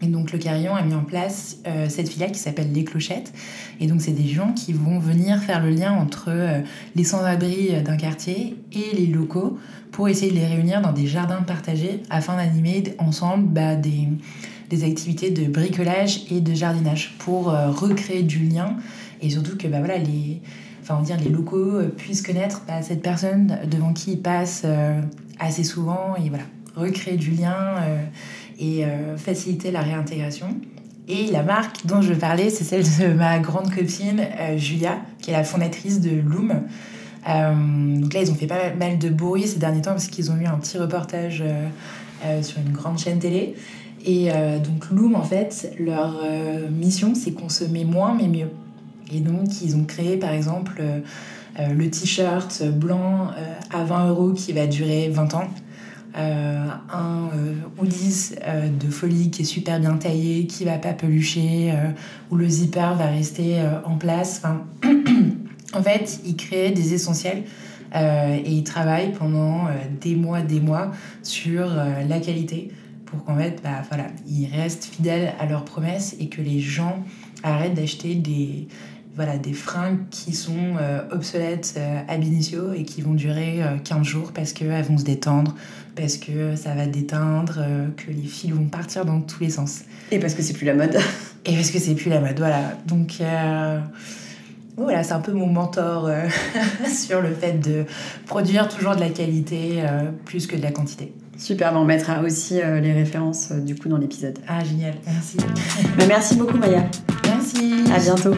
Et 0.02 0.08
donc 0.08 0.32
le 0.32 0.38
Carillon 0.38 0.76
a 0.76 0.84
mis 0.84 0.94
en 0.94 1.04
place 1.04 1.58
euh, 1.66 1.88
cette 1.90 2.10
filiale 2.10 2.32
qui 2.32 2.40
s'appelle 2.40 2.72
Les 2.72 2.84
Clochettes. 2.84 3.34
Et 3.80 3.88
donc 3.88 4.02
c'est 4.02 4.12
des 4.12 4.28
gens 4.28 4.54
qui 4.54 4.74
vont 4.74 5.00
venir 5.00 5.42
faire 5.42 5.64
le 5.64 5.72
lien 5.72 5.92
entre 5.92 6.26
euh, 6.28 6.62
les 6.96 7.04
sans-abri 7.04 7.82
d'un 7.84 7.98
quartier 7.98 8.58
et 8.74 8.96
les 8.96 9.08
locaux 9.08 9.58
pour 9.92 10.10
essayer 10.10 10.32
de 10.32 10.38
les 10.38 10.46
réunir 10.46 10.82
dans 10.82 10.92
des 10.92 11.08
jardins 11.08 11.42
partagés 11.42 12.02
afin 12.10 12.36
d'animer 12.36 12.84
ensemble 13.00 13.48
bah, 13.48 13.76
des, 13.76 14.08
des, 14.70 14.84
activités 14.84 15.32
de 15.32 15.46
bricolage 15.52 16.22
et 16.30 16.42
de 16.42 16.54
jardinage 16.54 17.16
pour 17.20 17.50
euh, 17.50 17.72
recréer 17.72 18.24
du 18.24 18.40
lien 18.40 18.78
et 19.22 19.30
surtout 19.30 19.58
que 19.58 19.68
bah, 19.68 19.80
voilà, 19.80 19.98
les, 19.98 20.42
enfin, 20.82 21.02
on 21.02 21.24
les 21.24 21.30
locaux 21.30 21.82
puissent 21.98 22.22
connaître 22.22 22.64
bah, 22.68 22.82
cette 22.82 23.02
personne 23.02 23.58
devant 23.70 23.94
qui 23.94 24.14
ils 24.14 24.22
passent 24.22 24.64
euh, 24.66 25.02
assez 25.40 25.64
souvent 25.64 26.16
et 26.24 26.30
voilà, 26.30 26.44
recréer 26.76 27.18
du 27.18 27.32
lien 27.32 27.56
euh, 27.80 28.04
et 28.60 28.86
euh, 28.86 29.18
faciliter 29.18 29.72
la 29.72 29.82
réintégration. 29.82 30.48
Et 31.08 31.28
la 31.28 31.44
marque 31.44 31.86
dont 31.86 32.02
je 32.02 32.14
parler, 32.14 32.50
c'est 32.50 32.64
celle 32.64 32.84
de 32.84 33.14
ma 33.14 33.40
grande 33.40 33.74
copine 33.74 34.20
euh, 34.40 34.58
Julia, 34.58 34.98
qui 35.20 35.32
est 35.32 35.34
la 35.34 35.44
fondatrice 35.44 36.02
de 36.02 36.20
Loom. 36.20 36.54
Euh, 37.30 38.00
donc 38.00 38.14
là, 38.14 38.22
ils 38.22 38.32
ont 38.32 38.36
fait 38.36 38.48
pas 38.48 38.74
mal 38.78 38.98
de 38.98 39.10
bruit 39.10 39.48
ces 39.48 39.60
derniers 39.60 39.82
temps 39.82 39.92
parce 39.92 40.08
qu'ils 40.08 40.32
ont 40.32 40.38
eu 40.38 40.46
un 40.46 40.58
petit 40.58 40.78
reportage 40.78 41.44
sur 42.42 42.60
une 42.60 42.72
grande 42.72 42.98
chaîne 42.98 43.20
télé. 43.20 43.56
Et 44.06 44.30
donc 44.64 44.90
Loom, 44.90 45.16
en 45.16 45.24
fait, 45.24 45.74
leur 45.80 46.24
mission, 46.72 47.14
c'est 47.16 47.32
consommer 47.32 47.86
moins 47.86 48.16
mais 48.16 48.28
mieux. 48.28 48.50
Et 49.14 49.20
donc, 49.20 49.62
ils 49.62 49.76
ont 49.76 49.84
créé, 49.84 50.18
par 50.18 50.32
exemple, 50.32 50.82
le 51.60 51.90
t-shirt 51.90 52.64
blanc 52.70 53.32
à 53.72 53.84
20 53.84 54.10
euros 54.10 54.32
qui 54.32 54.54
va 54.54 54.66
durer 54.66 55.10
20 55.10 55.34
ans 55.36 55.48
un 56.18 57.30
euh, 57.36 57.54
hoodies 57.78 58.36
euh, 58.46 58.70
de 58.70 58.90
folie 58.90 59.30
qui 59.30 59.44
est 59.44 59.46
super 59.46 59.80
bien 59.80 59.98
taillé, 59.98 60.48
qui 60.48 60.66
va 60.66 60.78
pas 60.78 60.94
pelucher, 60.94 61.72
euh, 61.72 61.92
où 62.32 62.36
le 62.36 62.48
zipper 62.48 62.94
va 62.98 63.08
rester 63.08 63.60
euh, 63.60 63.82
en 63.86 63.98
place. 63.98 64.42
Enfin, 64.44 64.66
en 65.74 65.84
fait, 65.84 66.20
il 66.26 66.36
crée 66.36 66.72
des 66.72 66.94
essentiels 66.94 67.44
et 67.96 68.52
il 68.52 68.64
travaille 68.64 69.14
pendant 69.14 69.68
des 70.02 70.14
mois, 70.14 70.42
des 70.42 70.60
mois 70.60 70.92
sur 71.24 71.68
la 71.68 72.20
qualité 72.20 72.70
pour 73.06 73.24
qu'en 73.24 73.38
fait, 73.38 73.62
bah, 73.64 73.82
voilà, 73.88 74.08
ils 74.28 74.48
restent 74.48 74.86
fidèles 74.86 75.34
à 75.40 75.46
leurs 75.46 75.64
promesses 75.64 76.16
et 76.20 76.28
que 76.28 76.42
les 76.42 76.60
gens 76.60 77.02
arrêtent 77.44 77.76
d'acheter 77.76 78.16
des, 78.16 78.68
voilà, 79.18 79.38
des 79.38 79.52
fringues 79.52 80.08
qui 80.10 80.34
sont 80.34 80.78
euh, 80.80 81.02
obsolètes 81.12 81.74
euh, 81.78 82.00
ab 82.08 82.24
initio 82.24 82.72
et 82.72 82.84
qui 82.84 83.02
vont 83.02 83.14
durer 83.14 83.62
euh, 83.62 83.78
15 83.84 84.04
jours 84.04 84.32
parce 84.32 84.54
qu'elles 84.54 84.86
vont 84.86 84.98
se 84.98 85.04
détendre, 85.04 85.56
parce 85.96 86.16
que 86.16 86.56
ça 86.56 86.74
va 86.74 86.86
déteindre, 86.86 87.60
que 87.98 88.12
les 88.12 88.28
fils 88.28 88.52
vont 88.52 88.68
partir 88.68 89.04
dans 89.04 89.20
tous 89.20 89.42
les 89.42 89.50
sens. 89.50 89.82
Et 90.12 90.20
parce 90.20 90.34
que 90.34 90.42
c'est 90.42 90.54
plus 90.54 90.66
la 90.66 90.76
mode. 90.76 90.98
Et 91.46 91.54
parce 91.54 91.72
que 91.72 91.80
c'est 91.80 91.96
plus 91.96 92.10
la 92.10 92.22
mode, 92.22 92.38
voilà. 92.38 92.78
Donc 92.86 93.22
voilà, 94.76 95.04
c'est 95.04 95.14
un 95.14 95.20
peu 95.20 95.32
mon 95.32 95.48
mentor 95.48 96.10
sur 96.94 97.22
le 97.22 97.34
fait 97.34 97.54
de 97.54 97.86
produire 98.26 98.68
toujours 98.68 98.96
de 98.96 99.00
la 99.00 99.10
qualité 99.10 99.84
plus 100.26 100.46
que 100.46 100.56
de 100.56 100.62
la 100.62 100.72
quantité. 100.72 101.14
Super, 101.38 101.74
on 101.76 101.86
mettra 101.86 102.22
aussi 102.22 102.60
euh, 102.60 102.80
les 102.80 102.94
références 102.94 103.50
euh, 103.52 103.60
du 103.60 103.76
coup 103.76 103.90
dans 103.90 103.98
l'épisode. 103.98 104.40
Ah 104.48 104.64
génial, 104.64 104.96
merci. 105.06 105.38
Mais 105.98 106.08
merci 106.08 106.36
beaucoup 106.36 106.58
Maya. 106.58 106.84
Merci. 107.26 107.76
À 107.94 108.00
bientôt. 108.00 108.36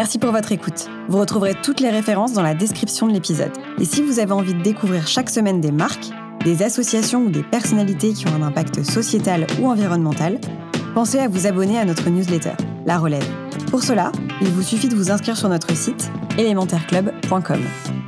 Merci 0.00 0.18
pour 0.18 0.32
votre 0.32 0.50
écoute. 0.50 0.88
Vous 1.08 1.18
retrouverez 1.18 1.54
toutes 1.62 1.80
les 1.80 1.90
références 1.90 2.32
dans 2.32 2.40
la 2.40 2.54
description 2.54 3.06
de 3.06 3.12
l'épisode. 3.12 3.52
Et 3.78 3.84
si 3.84 4.00
vous 4.00 4.18
avez 4.18 4.32
envie 4.32 4.54
de 4.54 4.62
découvrir 4.62 5.06
chaque 5.06 5.28
semaine 5.28 5.60
des 5.60 5.72
marques, 5.72 6.08
des 6.42 6.62
associations 6.62 7.24
ou 7.26 7.28
des 7.28 7.42
personnalités 7.42 8.14
qui 8.14 8.26
ont 8.26 8.34
un 8.34 8.40
impact 8.40 8.82
sociétal 8.82 9.46
ou 9.60 9.68
environnemental, 9.68 10.40
pensez 10.94 11.18
à 11.18 11.28
vous 11.28 11.46
abonner 11.46 11.78
à 11.78 11.84
notre 11.84 12.08
newsletter, 12.08 12.54
La 12.86 12.96
Relève. 12.96 13.28
Pour 13.70 13.82
cela, 13.82 14.10
il 14.40 14.48
vous 14.48 14.62
suffit 14.62 14.88
de 14.88 14.96
vous 14.96 15.10
inscrire 15.10 15.36
sur 15.36 15.50
notre 15.50 15.76
site 15.76 16.10
élémentaireclub.com. 16.38 17.60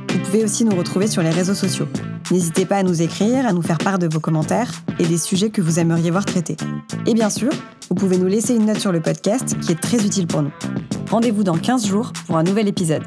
Vous 0.09 0.19
pouvez 0.19 0.43
aussi 0.43 0.65
nous 0.65 0.75
retrouver 0.75 1.05
sur 1.05 1.21
les 1.21 1.29
réseaux 1.29 1.53
sociaux. 1.53 1.87
N'hésitez 2.31 2.65
pas 2.65 2.77
à 2.77 2.83
nous 2.83 3.01
écrire, 3.01 3.45
à 3.45 3.53
nous 3.53 3.61
faire 3.61 3.77
part 3.77 3.99
de 3.99 4.07
vos 4.11 4.19
commentaires 4.19 4.71
et 4.99 5.05
des 5.05 5.17
sujets 5.17 5.49
que 5.49 5.61
vous 5.61 5.79
aimeriez 5.79 6.11
voir 6.11 6.25
traités. 6.25 6.57
Et 7.05 7.13
bien 7.13 7.29
sûr, 7.29 7.51
vous 7.89 7.95
pouvez 7.95 8.17
nous 8.17 8.27
laisser 8.27 8.55
une 8.55 8.65
note 8.65 8.79
sur 8.79 8.91
le 8.91 9.01
podcast 9.01 9.57
qui 9.59 9.71
est 9.71 9.79
très 9.79 10.05
utile 10.05 10.27
pour 10.27 10.41
nous. 10.41 10.51
Rendez-vous 11.09 11.43
dans 11.43 11.57
15 11.57 11.85
jours 11.85 12.11
pour 12.25 12.37
un 12.37 12.43
nouvel 12.43 12.67
épisode. 12.67 13.03